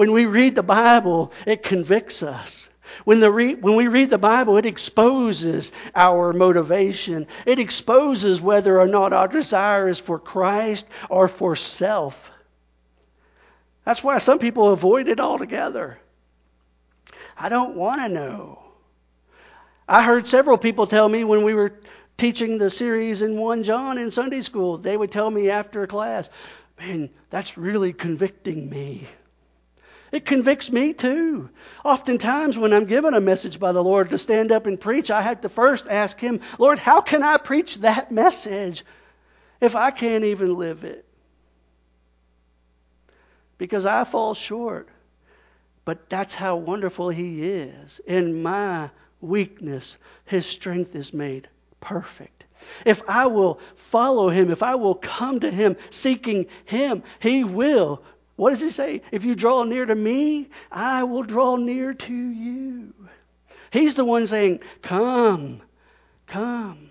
When 0.00 0.12
we 0.12 0.24
read 0.24 0.54
the 0.54 0.62
Bible, 0.62 1.30
it 1.44 1.62
convicts 1.62 2.22
us. 2.22 2.70
When, 3.04 3.20
the 3.20 3.30
re- 3.30 3.54
when 3.54 3.76
we 3.76 3.86
read 3.86 4.08
the 4.08 4.16
Bible, 4.16 4.56
it 4.56 4.64
exposes 4.64 5.72
our 5.94 6.32
motivation. 6.32 7.26
It 7.44 7.58
exposes 7.58 8.40
whether 8.40 8.80
or 8.80 8.86
not 8.86 9.12
our 9.12 9.28
desire 9.28 9.90
is 9.90 9.98
for 9.98 10.18
Christ 10.18 10.86
or 11.10 11.28
for 11.28 11.54
self. 11.54 12.30
That's 13.84 14.02
why 14.02 14.16
some 14.16 14.38
people 14.38 14.70
avoid 14.70 15.06
it 15.06 15.20
altogether. 15.20 15.98
I 17.36 17.50
don't 17.50 17.76
want 17.76 18.00
to 18.00 18.08
know. 18.08 18.58
I 19.86 20.02
heard 20.02 20.26
several 20.26 20.56
people 20.56 20.86
tell 20.86 21.10
me 21.10 21.24
when 21.24 21.44
we 21.44 21.52
were 21.52 21.78
teaching 22.16 22.56
the 22.56 22.70
series 22.70 23.20
in 23.20 23.36
1 23.36 23.64
John 23.64 23.98
in 23.98 24.10
Sunday 24.10 24.40
school, 24.40 24.78
they 24.78 24.96
would 24.96 25.12
tell 25.12 25.30
me 25.30 25.50
after 25.50 25.86
class, 25.86 26.30
man, 26.78 27.10
that's 27.28 27.58
really 27.58 27.92
convicting 27.92 28.70
me. 28.70 29.06
It 30.12 30.26
convicts 30.26 30.72
me 30.72 30.92
too. 30.92 31.50
Oftentimes, 31.84 32.58
when 32.58 32.72
I'm 32.72 32.86
given 32.86 33.14
a 33.14 33.20
message 33.20 33.60
by 33.60 33.72
the 33.72 33.82
Lord 33.82 34.10
to 34.10 34.18
stand 34.18 34.50
up 34.50 34.66
and 34.66 34.80
preach, 34.80 35.10
I 35.10 35.22
have 35.22 35.42
to 35.42 35.48
first 35.48 35.86
ask 35.88 36.18
Him, 36.18 36.40
Lord, 36.58 36.78
how 36.78 37.00
can 37.00 37.22
I 37.22 37.36
preach 37.36 37.76
that 37.78 38.10
message 38.10 38.84
if 39.60 39.76
I 39.76 39.90
can't 39.90 40.24
even 40.24 40.56
live 40.56 40.84
it? 40.84 41.04
Because 43.56 43.86
I 43.86 44.04
fall 44.04 44.34
short. 44.34 44.88
But 45.84 46.10
that's 46.10 46.34
how 46.34 46.56
wonderful 46.56 47.08
He 47.10 47.44
is. 47.44 48.00
In 48.04 48.42
my 48.42 48.90
weakness, 49.20 49.96
His 50.24 50.44
strength 50.44 50.96
is 50.96 51.14
made 51.14 51.48
perfect. 51.80 52.44
If 52.84 53.08
I 53.08 53.26
will 53.26 53.60
follow 53.76 54.28
Him, 54.28 54.50
if 54.50 54.62
I 54.62 54.74
will 54.74 54.94
come 54.94 55.40
to 55.40 55.50
Him 55.50 55.76
seeking 55.90 56.46
Him, 56.64 57.02
He 57.20 57.44
will 57.44 58.02
what 58.40 58.48
does 58.48 58.60
he 58.62 58.70
say? 58.70 59.02
If 59.12 59.26
you 59.26 59.34
draw 59.34 59.64
near 59.64 59.84
to 59.84 59.94
me, 59.94 60.48
I 60.72 61.04
will 61.04 61.24
draw 61.24 61.56
near 61.56 61.92
to 61.92 62.14
you. 62.14 62.94
He's 63.70 63.96
the 63.96 64.04
one 64.06 64.26
saying, 64.26 64.60
Come, 64.80 65.60
come. 66.26 66.88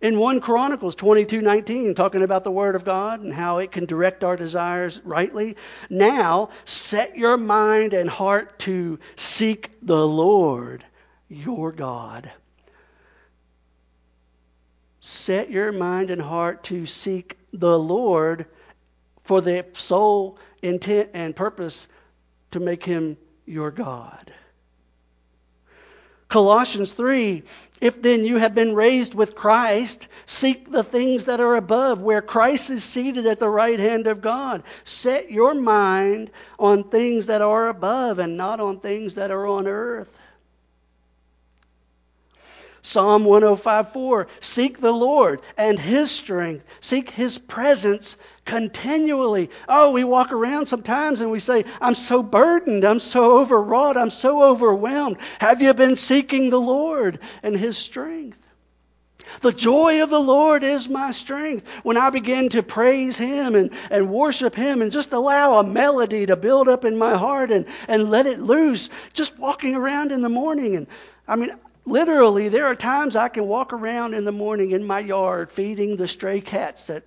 In 0.00 0.18
1 0.18 0.40
Chronicles 0.40 0.96
22:19 0.96 1.94
talking 1.94 2.24
about 2.24 2.42
the 2.42 2.50
word 2.50 2.74
of 2.74 2.84
God 2.84 3.20
and 3.20 3.32
how 3.32 3.58
it 3.58 3.70
can 3.70 3.84
direct 3.86 4.24
our 4.24 4.34
desires 4.34 5.00
rightly. 5.04 5.54
Now, 5.88 6.50
set 6.64 7.16
your 7.16 7.36
mind 7.36 7.94
and 7.94 8.10
heart 8.10 8.58
to 8.60 8.98
seek 9.14 9.70
the 9.80 10.04
Lord, 10.04 10.84
your 11.28 11.70
God. 11.70 12.32
Set 15.00 15.52
your 15.52 15.70
mind 15.70 16.10
and 16.10 16.20
heart 16.20 16.64
to 16.64 16.84
seek 16.84 17.37
the 17.52 17.78
Lord 17.78 18.46
for 19.24 19.40
the 19.40 19.64
sole 19.74 20.38
intent 20.62 21.10
and 21.14 21.34
purpose 21.34 21.86
to 22.50 22.60
make 22.60 22.84
him 22.84 23.16
your 23.46 23.70
God. 23.70 24.32
Colossians 26.28 26.92
3 26.92 27.42
If 27.80 28.02
then 28.02 28.24
you 28.24 28.36
have 28.36 28.54
been 28.54 28.74
raised 28.74 29.14
with 29.14 29.34
Christ, 29.34 30.08
seek 30.26 30.70
the 30.70 30.84
things 30.84 31.24
that 31.24 31.40
are 31.40 31.56
above, 31.56 32.00
where 32.00 32.20
Christ 32.20 32.70
is 32.70 32.84
seated 32.84 33.26
at 33.26 33.38
the 33.38 33.48
right 33.48 33.78
hand 33.78 34.06
of 34.06 34.20
God. 34.20 34.62
Set 34.84 35.30
your 35.30 35.54
mind 35.54 36.30
on 36.58 36.84
things 36.84 37.26
that 37.26 37.40
are 37.40 37.68
above 37.68 38.18
and 38.18 38.36
not 38.36 38.60
on 38.60 38.80
things 38.80 39.14
that 39.14 39.30
are 39.30 39.46
on 39.46 39.66
earth. 39.66 40.08
Psalm 42.88 43.24
105:4 43.24 44.28
Seek 44.40 44.80
the 44.80 44.92
Lord 44.92 45.42
and 45.58 45.78
his 45.78 46.10
strength. 46.10 46.64
Seek 46.80 47.10
his 47.10 47.36
presence 47.36 48.16
continually. 48.46 49.50
Oh, 49.68 49.90
we 49.90 50.04
walk 50.04 50.32
around 50.32 50.66
sometimes 50.66 51.20
and 51.20 51.30
we 51.30 51.38
say, 51.38 51.66
I'm 51.82 51.94
so 51.94 52.22
burdened, 52.22 52.84
I'm 52.84 52.98
so 52.98 53.40
overwrought, 53.40 53.98
I'm 53.98 54.08
so 54.08 54.42
overwhelmed. 54.42 55.18
Have 55.38 55.60
you 55.60 55.74
been 55.74 55.96
seeking 55.96 56.48
the 56.48 56.60
Lord 56.60 57.18
and 57.42 57.54
his 57.54 57.76
strength? 57.76 58.38
The 59.42 59.52
joy 59.52 60.02
of 60.02 60.08
the 60.08 60.18
Lord 60.18 60.64
is 60.64 60.88
my 60.88 61.10
strength. 61.10 61.66
When 61.82 61.98
I 61.98 62.08
begin 62.08 62.48
to 62.50 62.62
praise 62.62 63.18
Him 63.18 63.54
and, 63.54 63.70
and 63.90 64.10
worship 64.10 64.54
Him 64.54 64.80
and 64.80 64.90
just 64.90 65.12
allow 65.12 65.58
a 65.58 65.64
melody 65.64 66.24
to 66.24 66.36
build 66.36 66.66
up 66.66 66.86
in 66.86 66.96
my 66.96 67.18
heart 67.18 67.50
and, 67.50 67.66
and 67.86 68.10
let 68.10 68.24
it 68.24 68.40
loose, 68.40 68.88
just 69.12 69.38
walking 69.38 69.74
around 69.74 70.10
in 70.12 70.22
the 70.22 70.30
morning. 70.30 70.76
And 70.76 70.86
I 71.26 71.36
mean, 71.36 71.50
literally, 71.88 72.48
there 72.48 72.66
are 72.66 72.74
times 72.74 73.16
I 73.16 73.28
can 73.28 73.46
walk 73.46 73.72
around 73.72 74.14
in 74.14 74.24
the 74.24 74.32
morning 74.32 74.72
in 74.72 74.86
my 74.86 75.00
yard 75.00 75.50
feeding 75.50 75.96
the 75.96 76.08
stray 76.08 76.40
cats 76.40 76.86
that 76.86 77.04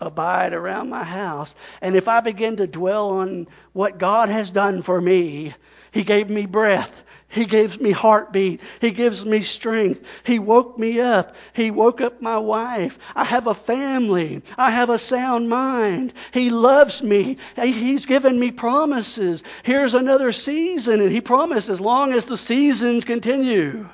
abide 0.00 0.52
around 0.52 0.90
my 0.90 1.04
house. 1.04 1.54
And 1.80 1.96
if 1.96 2.08
I 2.08 2.20
begin 2.20 2.56
to 2.56 2.66
dwell 2.66 3.10
on 3.10 3.46
what 3.72 3.98
God 3.98 4.28
has 4.28 4.50
done 4.50 4.82
for 4.82 5.00
me, 5.00 5.54
He 5.92 6.04
gave 6.04 6.28
me 6.28 6.46
breath. 6.46 7.02
He 7.28 7.44
gives 7.44 7.78
me 7.80 7.90
heartbeat. 7.90 8.60
He 8.80 8.92
gives 8.92 9.26
me 9.26 9.40
strength. 9.40 10.02
He 10.22 10.38
woke 10.38 10.78
me 10.78 11.00
up. 11.00 11.34
He 11.52 11.70
woke 11.70 12.00
up 12.00 12.22
my 12.22 12.38
wife. 12.38 12.98
I 13.16 13.24
have 13.24 13.48
a 13.48 13.54
family. 13.54 14.42
I 14.56 14.70
have 14.70 14.90
a 14.90 14.98
sound 14.98 15.48
mind. 15.48 16.12
He 16.32 16.50
loves 16.50 17.02
me. 17.02 17.38
He's 17.56 18.06
given 18.06 18.38
me 18.38 18.52
promises. 18.52 19.42
Here's 19.64 19.94
another 19.94 20.30
season, 20.30 21.00
and 21.00 21.10
He 21.10 21.20
promised 21.20 21.68
as 21.68 21.80
long 21.80 22.12
as 22.12 22.26
the 22.26 22.38
seasons 22.38 23.04
continue. 23.04 23.88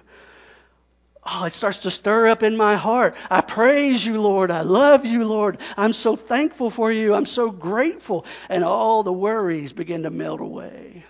Oh, 1.25 1.45
it 1.45 1.55
starts 1.55 1.81
to 1.81 1.91
stir 1.91 2.27
up 2.27 2.43
in 2.43 2.57
my 2.57 2.77
heart. 2.77 3.15
I 3.31 3.43
praise 3.43 4.05
you, 4.05 4.21
Lord. 4.21 4.51
I 4.51 4.63
love 4.63 5.07
you, 5.07 5.25
Lord. 5.25 5.59
I'm 5.77 5.93
so 5.93 6.17
thankful 6.17 6.69
for 6.69 6.91
you. 6.91 7.15
I'm 7.15 7.27
so 7.27 7.51
grateful. 7.51 8.27
And 8.49 8.65
all 8.65 9.05
the 9.05 9.13
worries 9.13 9.73
begin 9.73 10.03
to 10.03 10.11
melt 10.11 10.41
away. 10.41 11.05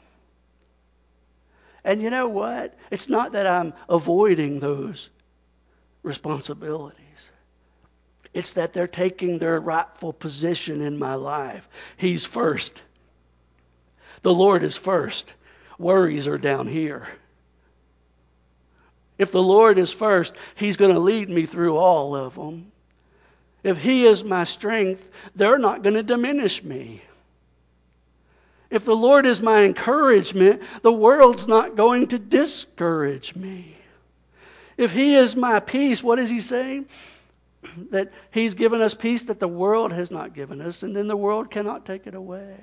And 1.82 2.02
you 2.02 2.10
know 2.10 2.28
what? 2.28 2.78
It's 2.90 3.08
not 3.08 3.32
that 3.32 3.46
I'm 3.46 3.72
avoiding 3.88 4.60
those 4.60 5.08
responsibilities. 6.02 6.98
It's 8.34 8.52
that 8.54 8.74
they're 8.74 8.86
taking 8.86 9.38
their 9.38 9.58
rightful 9.60 10.12
position 10.12 10.82
in 10.82 10.98
my 10.98 11.14
life. 11.14 11.66
He's 11.96 12.24
first. 12.24 12.80
The 14.22 14.32
Lord 14.32 14.62
is 14.62 14.76
first. 14.76 15.32
Worries 15.78 16.28
are 16.28 16.38
down 16.38 16.66
here. 16.66 17.08
If 19.22 19.30
the 19.30 19.42
Lord 19.42 19.78
is 19.78 19.92
first, 19.92 20.34
He's 20.56 20.76
going 20.76 20.92
to 20.92 20.98
lead 20.98 21.30
me 21.30 21.46
through 21.46 21.76
all 21.76 22.16
of 22.16 22.34
them. 22.34 22.72
If 23.62 23.78
He 23.78 24.04
is 24.04 24.24
my 24.24 24.42
strength, 24.42 25.08
they're 25.36 25.60
not 25.60 25.84
going 25.84 25.94
to 25.94 26.02
diminish 26.02 26.64
me. 26.64 27.02
If 28.68 28.84
the 28.84 28.96
Lord 28.96 29.24
is 29.24 29.40
my 29.40 29.62
encouragement, 29.62 30.62
the 30.82 30.92
world's 30.92 31.46
not 31.46 31.76
going 31.76 32.08
to 32.08 32.18
discourage 32.18 33.36
me. 33.36 33.76
If 34.76 34.90
He 34.90 35.14
is 35.14 35.36
my 35.36 35.60
peace, 35.60 36.02
what 36.02 36.16
does 36.16 36.30
He 36.30 36.40
say? 36.40 36.82
That 37.92 38.10
He's 38.32 38.54
given 38.54 38.80
us 38.80 38.92
peace 38.92 39.22
that 39.24 39.38
the 39.38 39.46
world 39.46 39.92
has 39.92 40.10
not 40.10 40.34
given 40.34 40.60
us, 40.60 40.82
and 40.82 40.96
then 40.96 41.06
the 41.06 41.16
world 41.16 41.48
cannot 41.48 41.86
take 41.86 42.08
it 42.08 42.16
away. 42.16 42.56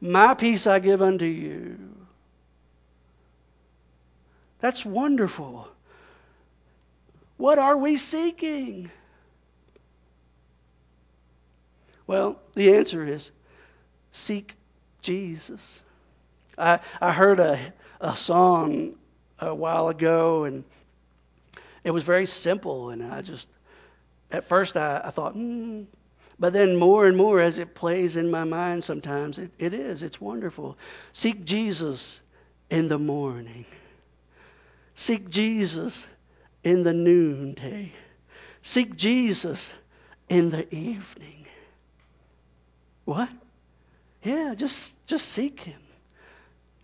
My 0.00 0.34
peace 0.34 0.66
I 0.66 0.80
give 0.80 1.00
unto 1.00 1.26
you. 1.26 2.03
That's 4.64 4.82
wonderful. 4.82 5.68
What 7.36 7.58
are 7.58 7.76
we 7.76 7.98
seeking? 7.98 8.90
Well, 12.06 12.40
the 12.54 12.72
answer 12.72 13.06
is 13.06 13.30
seek 14.12 14.54
Jesus. 15.02 15.82
I, 16.56 16.80
I 16.98 17.12
heard 17.12 17.40
a, 17.40 17.60
a 18.00 18.16
song 18.16 18.94
a 19.38 19.54
while 19.54 19.88
ago, 19.88 20.44
and 20.44 20.64
it 21.84 21.90
was 21.90 22.04
very 22.04 22.24
simple, 22.24 22.88
and 22.88 23.02
I 23.02 23.20
just, 23.20 23.50
at 24.30 24.46
first 24.46 24.78
I, 24.78 25.02
I 25.04 25.10
thought, 25.10 25.34
hmm. 25.34 25.82
But 26.38 26.54
then 26.54 26.78
more 26.78 27.04
and 27.04 27.18
more 27.18 27.38
as 27.38 27.58
it 27.58 27.74
plays 27.74 28.16
in 28.16 28.30
my 28.30 28.44
mind 28.44 28.82
sometimes, 28.82 29.38
it, 29.38 29.50
it 29.58 29.74
is. 29.74 30.02
It's 30.02 30.22
wonderful. 30.22 30.78
Seek 31.12 31.44
Jesus 31.44 32.22
in 32.70 32.88
the 32.88 32.98
morning. 32.98 33.66
Seek 34.94 35.28
Jesus 35.28 36.06
in 36.62 36.82
the 36.82 36.92
noonday. 36.92 37.92
Seek 38.62 38.96
Jesus 38.96 39.72
in 40.28 40.50
the 40.50 40.72
evening. 40.74 41.46
What? 43.04 43.28
Yeah, 44.22 44.54
just 44.54 44.94
just 45.06 45.28
seek 45.28 45.60
him. 45.60 45.80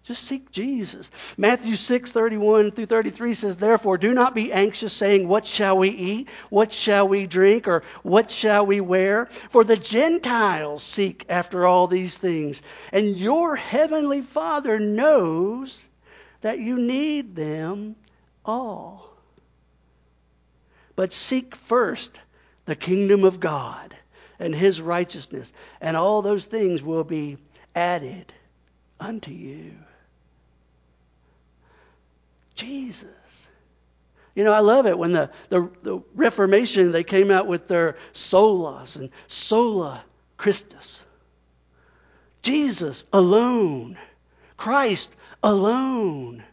Just 0.03 0.25
seek 0.25 0.51
Jesus. 0.51 1.11
Matthew 1.37 1.77
6, 1.77 2.11
31 2.11 2.73
through 2.73 2.87
33 2.87 3.35
says, 3.35 3.57
Therefore, 3.59 3.99
do 3.99 4.15
not 4.15 4.35
be 4.35 4.53
anxious, 4.53 4.93
saying, 4.93 5.29
What 5.29 5.47
shall 5.47 5.77
we 5.79 5.91
eat? 5.91 6.29
What 6.49 6.73
shall 6.73 7.07
we 7.07 7.27
drink? 7.27 7.69
Or 7.69 7.83
what 8.03 8.31
shall 8.31 8.67
we 8.67 8.81
wear? 8.81 9.27
For 9.51 9.63
the 9.63 9.77
Gentiles 9.77 10.83
seek 10.83 11.27
after 11.29 11.67
all 11.67 11.87
these 11.87 12.17
things. 12.17 12.63
And 12.93 13.17
your 13.17 13.57
heavenly 13.57 14.23
Father 14.23 14.79
knows 14.79 15.87
that 16.41 16.59
you 16.59 16.77
need 16.77 17.35
them 17.35 17.97
all. 18.45 19.11
But 20.97 21.13
seek 21.13 21.55
first 21.55 22.19
the 22.67 22.77
kingdom 22.77 23.25
of 23.25 23.41
God 23.41 23.95
and 24.39 24.55
his 24.55 24.81
righteousness, 24.81 25.53
and 25.81 25.97
all 25.97 26.23
those 26.23 26.47
things 26.47 26.83
will 26.83 27.05
be 27.05 27.37
added 27.75 28.33
unto 28.99 29.31
you. 29.31 29.73
Jesus. 32.55 33.09
You 34.35 34.45
know, 34.45 34.53
I 34.53 34.61
love 34.61 34.87
it 34.87 34.97
when 34.97 35.13
the, 35.13 35.31
the, 35.49 35.71
the 35.83 36.01
Reformation, 36.15 36.93
they 36.93 37.05
came 37.05 37.31
out 37.31 37.47
with 37.47 37.69
their 37.69 37.97
solas 38.13 38.97
and 38.97 39.11
sola 39.27 40.03
Christus. 40.37 41.03
Jesus 42.43 43.05
alone. 43.13 43.99
Christ 44.61 45.11
alone. 45.43 46.45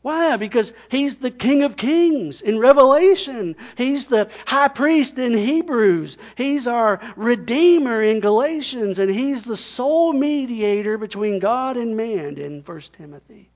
Why? 0.00 0.36
Because 0.36 0.72
he's 0.90 1.16
the 1.16 1.32
King 1.32 1.64
of 1.64 1.76
Kings 1.76 2.40
in 2.40 2.60
Revelation. 2.60 3.56
He's 3.76 4.06
the 4.06 4.30
high 4.46 4.68
priest 4.68 5.18
in 5.18 5.32
Hebrews. 5.32 6.16
He's 6.36 6.68
our 6.68 7.00
Redeemer 7.16 8.00
in 8.00 8.20
Galatians. 8.20 9.00
And 9.00 9.10
he's 9.10 9.42
the 9.42 9.56
sole 9.56 10.12
mediator 10.12 10.98
between 10.98 11.40
God 11.40 11.76
and 11.76 11.96
man 11.96 12.38
in 12.38 12.62
1 12.62 12.80
Timothy. 12.96 13.50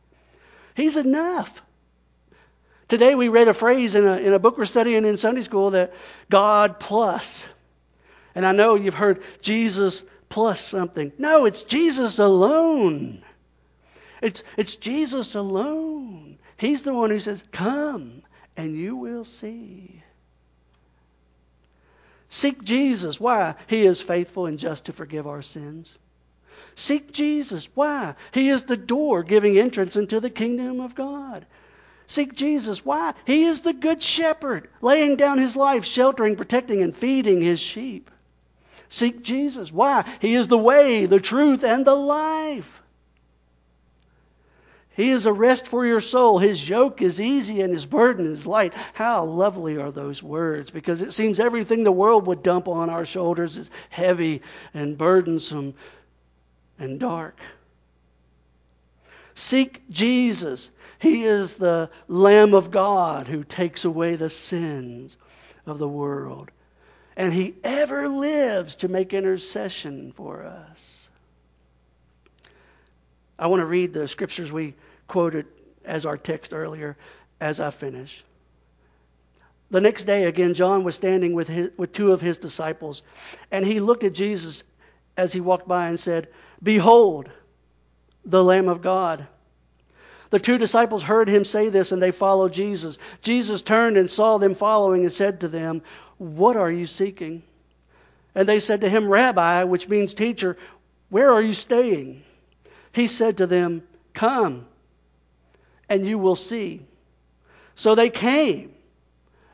He's 0.75 0.97
enough. 0.97 1.63
Today 2.89 3.15
we 3.15 3.29
read 3.29 3.47
a 3.47 3.55
phrase 3.55 3.95
in 3.95 4.05
a, 4.05 4.17
in 4.17 4.33
a 4.33 4.41
book 4.41 4.59
we're 4.59 4.65
studying 4.65 5.05
in 5.05 5.17
Sunday 5.17 5.43
school 5.43 5.71
that 5.71 5.95
God 6.29 6.81
plus. 6.81 7.47
And 8.35 8.45
I 8.45 8.51
know 8.51 8.75
you've 8.75 8.95
heard 8.95 9.23
Jesus 9.43 10.05
plus 10.33 10.63
something. 10.63 11.13
No, 11.19 11.45
it's 11.45 11.61
Jesus 11.61 12.19
alone. 12.19 13.23
It's, 14.23 14.43
it's 14.57 14.77
Jesus 14.77 15.35
alone. 15.35 16.39
He's 16.57 16.81
the 16.81 16.95
one 16.95 17.11
who 17.11 17.19
says, 17.19 17.45
Come 17.53 18.23
and 18.57 18.75
you 18.75 18.97
will 18.97 19.27
see. 19.27 20.03
Seek 22.31 22.65
Jesus. 22.65 23.21
Why? 23.21 23.57
He 23.67 23.85
is 23.85 24.01
faithful 24.01 24.47
and 24.47 24.59
just 24.59 24.87
to 24.87 24.95
forgive 24.95 25.27
our 25.27 25.43
sins. 25.43 25.95
Seek 26.77 27.13
Jesus. 27.13 27.69
Why? 27.75 28.15
He 28.33 28.49
is 28.49 28.63
the 28.63 28.79
door 28.79 29.25
giving 29.25 29.59
entrance 29.59 29.97
into 29.97 30.19
the 30.19 30.31
kingdom 30.31 30.81
of 30.81 30.95
God. 30.95 31.45
Seek 32.07 32.35
Jesus. 32.35 32.83
Why? 32.87 33.13
He 33.27 33.45
is 33.45 33.61
the 33.61 33.75
good 33.75 34.03
shepherd, 34.03 34.71
laying 34.81 35.17
down 35.17 35.37
his 35.37 35.57
life, 35.57 35.85
sheltering, 35.85 36.37
protecting, 36.37 36.81
and 36.81 36.97
feeding 36.97 37.43
his 37.43 37.61
sheep. 37.61 38.11
Seek 38.93 39.23
Jesus. 39.23 39.73
Why? 39.73 40.05
He 40.21 40.35
is 40.35 40.49
the 40.49 40.59
way, 40.59 41.07
the 41.07 41.19
truth, 41.19 41.65
and 41.65 41.83
the 41.83 41.95
life. 41.95 42.83
He 44.95 45.09
is 45.09 45.25
a 45.25 45.33
rest 45.33 45.67
for 45.67 45.87
your 45.87 46.03
soul. 46.03 46.39
His 46.39 46.69
yoke 46.69 47.01
is 47.01 47.19
easy 47.19 47.63
and 47.63 47.73
his 47.73 47.87
burden 47.87 48.31
is 48.31 48.47
light. 48.47 48.75
How 48.93 49.25
lovely 49.25 49.79
are 49.79 49.91
those 49.91 50.23
words 50.23 50.71
because 50.71 51.01
it 51.01 51.15
seems 51.15 51.41
everything 51.41 51.85
the 51.85 51.91
world 51.91 52.27
would 52.27 52.43
dump 52.43 52.69
on 52.69 52.91
our 52.91 53.07
shoulders 53.07 53.57
is 53.57 53.71
heavy 53.89 54.43
and 54.75 54.99
burdensome 54.99 55.73
and 56.79 57.01
dark. 57.01 57.41
Seek 59.35 59.89
Jesus. 59.89 60.71
He 60.99 61.25
is 61.25 61.55
the 61.55 61.89
Lamb 62.09 62.53
of 62.53 62.71
God 62.71 63.27
who 63.27 63.43
takes 63.43 63.87
away 63.87 64.17
the 64.17 64.29
sins 64.29 65.17
of 65.65 65.79
the 65.79 65.89
world. 65.89 66.51
And 67.17 67.33
he 67.33 67.55
ever 67.63 68.09
lives 68.09 68.77
to 68.77 68.89
make 68.89 69.13
intercession 69.13 70.13
for 70.13 70.45
us. 70.45 71.09
I 73.39 73.49
want 73.49 73.61
to 73.61 73.67
read 73.67 73.93
the 73.93 74.09
scriptures 74.09 74.53
we 74.53 74.75
quoted 75.09 75.47
as 75.85 76.07
our 76.07 76.17
text 76.17 76.53
earlier, 76.53 76.97
as 77.41 77.61
I 77.61 77.71
finish. 77.71 78.25
The 79.71 79.81
next 79.81 80.05
day, 80.05 80.25
again, 80.25 80.55
John 80.55 80.85
was 80.85 80.95
standing 80.95 81.33
with, 81.33 81.49
his, 81.49 81.71
with 81.77 81.93
two 81.93 82.13
of 82.13 82.21
his 82.21 82.37
disciples, 82.37 83.03
and 83.51 83.65
he 83.65 83.81
looked 83.81 84.05
at 84.05 84.13
Jesus 84.13 84.65
as 85.17 85.33
he 85.33 85.41
walked 85.41 85.67
by 85.67 85.89
and 85.89 85.99
said, 85.99 86.29
Behold, 86.63 87.31
the 88.25 88.45
Lamb 88.45 88.69
of 88.69 88.83
God. 88.83 89.27
The 90.31 90.39
two 90.39 90.57
disciples 90.57 91.03
heard 91.03 91.29
him 91.29 91.45
say 91.45 91.69
this 91.69 91.93
and 91.93 92.01
they 92.01 92.11
followed 92.11 92.55
Jesus. 92.55 92.97
Jesus 93.21 93.61
turned 93.61 93.99
and 93.99 94.11
saw 94.11 94.39
them 94.39 94.55
following 94.55 95.03
and 95.03 95.13
said 95.13 95.41
to 95.41 95.49
them, 95.49 95.83
What 96.23 96.57
are 96.57 96.71
you 96.71 96.87
seeking? 96.87 97.43
And 98.33 98.49
they 98.49 98.61
said 98.61 98.83
to 98.83 98.89
him, 98.89 99.09
Rabbi, 99.09 99.65
which 99.65 99.89
means 99.89 100.15
teacher, 100.15 100.57
where 101.09 101.33
are 101.33 101.43
you 101.43 101.53
staying? 101.53 102.23
He 102.93 103.09
said 103.09 103.39
to 103.39 103.47
them, 103.49 103.83
Come, 104.15 104.67
and 105.89 106.07
you 106.07 106.19
will 106.19 106.37
see. 106.37 106.87
So 107.75 107.97
they 107.97 108.09
came 108.09 108.73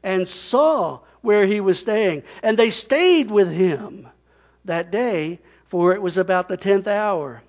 and 0.02 0.28
saw 0.28 1.00
where 1.22 1.46
he 1.46 1.60
was 1.60 1.78
staying, 1.78 2.24
and 2.42 2.58
they 2.58 2.68
stayed 2.68 3.30
with 3.30 3.50
him 3.50 4.06
that 4.66 4.90
day, 4.90 5.40
for 5.68 5.94
it 5.94 6.02
was 6.02 6.18
about 6.18 6.48
the 6.48 6.58
tenth 6.58 6.86
hour. 6.86 7.42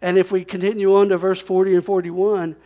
And 0.00 0.16
if 0.16 0.32
we 0.32 0.46
continue 0.46 0.96
on 0.96 1.10
to 1.10 1.18
verse 1.18 1.40
40 1.40 1.74
and 1.74 1.84
41, 1.84 2.56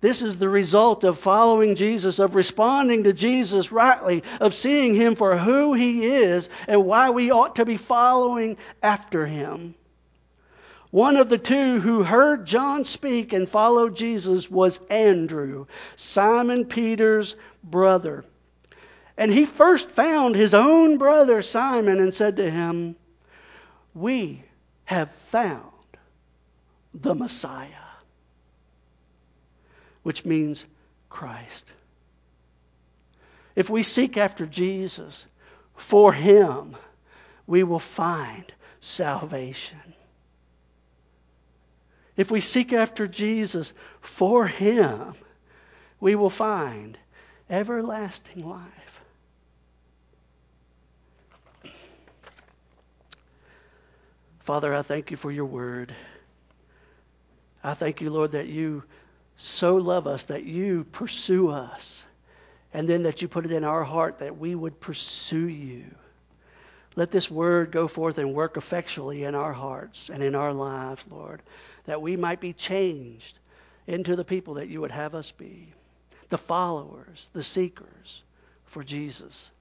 this 0.00 0.22
is 0.22 0.38
the 0.38 0.48
result 0.48 1.02
of 1.02 1.18
following 1.18 1.74
Jesus, 1.74 2.20
of 2.20 2.36
responding 2.36 3.04
to 3.04 3.12
Jesus 3.12 3.72
rightly, 3.72 4.22
of 4.40 4.54
seeing 4.54 4.94
him 4.94 5.16
for 5.16 5.36
who 5.36 5.74
he 5.74 6.06
is 6.06 6.48
and 6.68 6.84
why 6.84 7.10
we 7.10 7.32
ought 7.32 7.56
to 7.56 7.64
be 7.64 7.76
following 7.76 8.56
after 8.82 9.26
him. 9.26 9.74
One 10.90 11.16
of 11.16 11.28
the 11.28 11.38
two 11.38 11.80
who 11.80 12.02
heard 12.02 12.46
John 12.46 12.84
speak 12.84 13.32
and 13.32 13.48
followed 13.48 13.96
Jesus 13.96 14.50
was 14.50 14.80
Andrew, 14.88 15.66
Simon 15.96 16.64
Peter's 16.64 17.36
brother. 17.62 18.24
And 19.16 19.32
he 19.32 19.44
first 19.44 19.90
found 19.90 20.36
his 20.36 20.54
own 20.54 20.96
brother 20.96 21.42
Simon 21.42 21.98
and 21.98 22.14
said 22.14 22.36
to 22.36 22.48
him, 22.48 22.94
We 23.94 24.44
have 24.84 25.10
found 25.10 25.64
the 26.94 27.14
Messiah, 27.14 27.87
which 30.02 30.24
means 30.24 30.64
Christ. 31.08 31.64
If 33.54 33.68
we 33.70 33.82
seek 33.82 34.16
after 34.16 34.46
Jesus 34.46 35.26
for 35.74 36.12
him, 36.12 36.76
we 37.46 37.64
will 37.64 37.78
find 37.78 38.44
salvation. 38.80 39.94
If 42.16 42.30
we 42.30 42.40
seek 42.40 42.72
after 42.72 43.06
Jesus 43.06 43.72
for 44.00 44.46
him, 44.46 45.14
we 46.00 46.14
will 46.14 46.30
find 46.30 46.98
everlasting 47.48 48.48
life. 48.48 49.00
Father, 54.40 54.74
I 54.74 54.82
thank 54.82 55.10
you 55.10 55.16
for 55.16 55.30
your 55.30 55.44
word. 55.44 55.94
I 57.62 57.74
thank 57.74 58.00
you, 58.00 58.10
Lord, 58.10 58.32
that 58.32 58.46
you 58.46 58.82
so 59.38 59.76
love 59.76 60.08
us 60.08 60.24
that 60.24 60.42
you 60.44 60.84
pursue 60.84 61.48
us, 61.48 62.04
and 62.74 62.88
then 62.88 63.04
that 63.04 63.22
you 63.22 63.28
put 63.28 63.44
it 63.44 63.52
in 63.52 63.64
our 63.64 63.84
heart 63.84 64.18
that 64.18 64.36
we 64.36 64.54
would 64.54 64.80
pursue 64.80 65.46
you. 65.48 65.84
Let 66.96 67.12
this 67.12 67.30
word 67.30 67.70
go 67.70 67.86
forth 67.86 68.18
and 68.18 68.34
work 68.34 68.56
effectually 68.56 69.22
in 69.22 69.36
our 69.36 69.52
hearts 69.52 70.10
and 70.10 70.22
in 70.22 70.34
our 70.34 70.52
lives, 70.52 71.04
Lord, 71.08 71.40
that 71.84 72.02
we 72.02 72.16
might 72.16 72.40
be 72.40 72.52
changed 72.52 73.38
into 73.86 74.16
the 74.16 74.24
people 74.24 74.54
that 74.54 74.68
you 74.68 74.80
would 74.80 74.90
have 74.90 75.14
us 75.14 75.30
be, 75.30 75.72
the 76.28 76.36
followers, 76.36 77.30
the 77.32 77.44
seekers 77.44 78.22
for 78.66 78.82
Jesus 78.82 79.52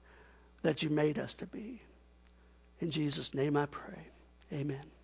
that 0.63 0.81
you 0.81 0.89
made 0.89 1.19
us 1.19 1.35
to 1.35 1.45
be. 1.45 1.79
In 2.81 2.89
Jesus' 2.89 3.35
name 3.35 3.55
I 3.55 3.67
pray. 3.67 4.07
Amen. 4.51 4.96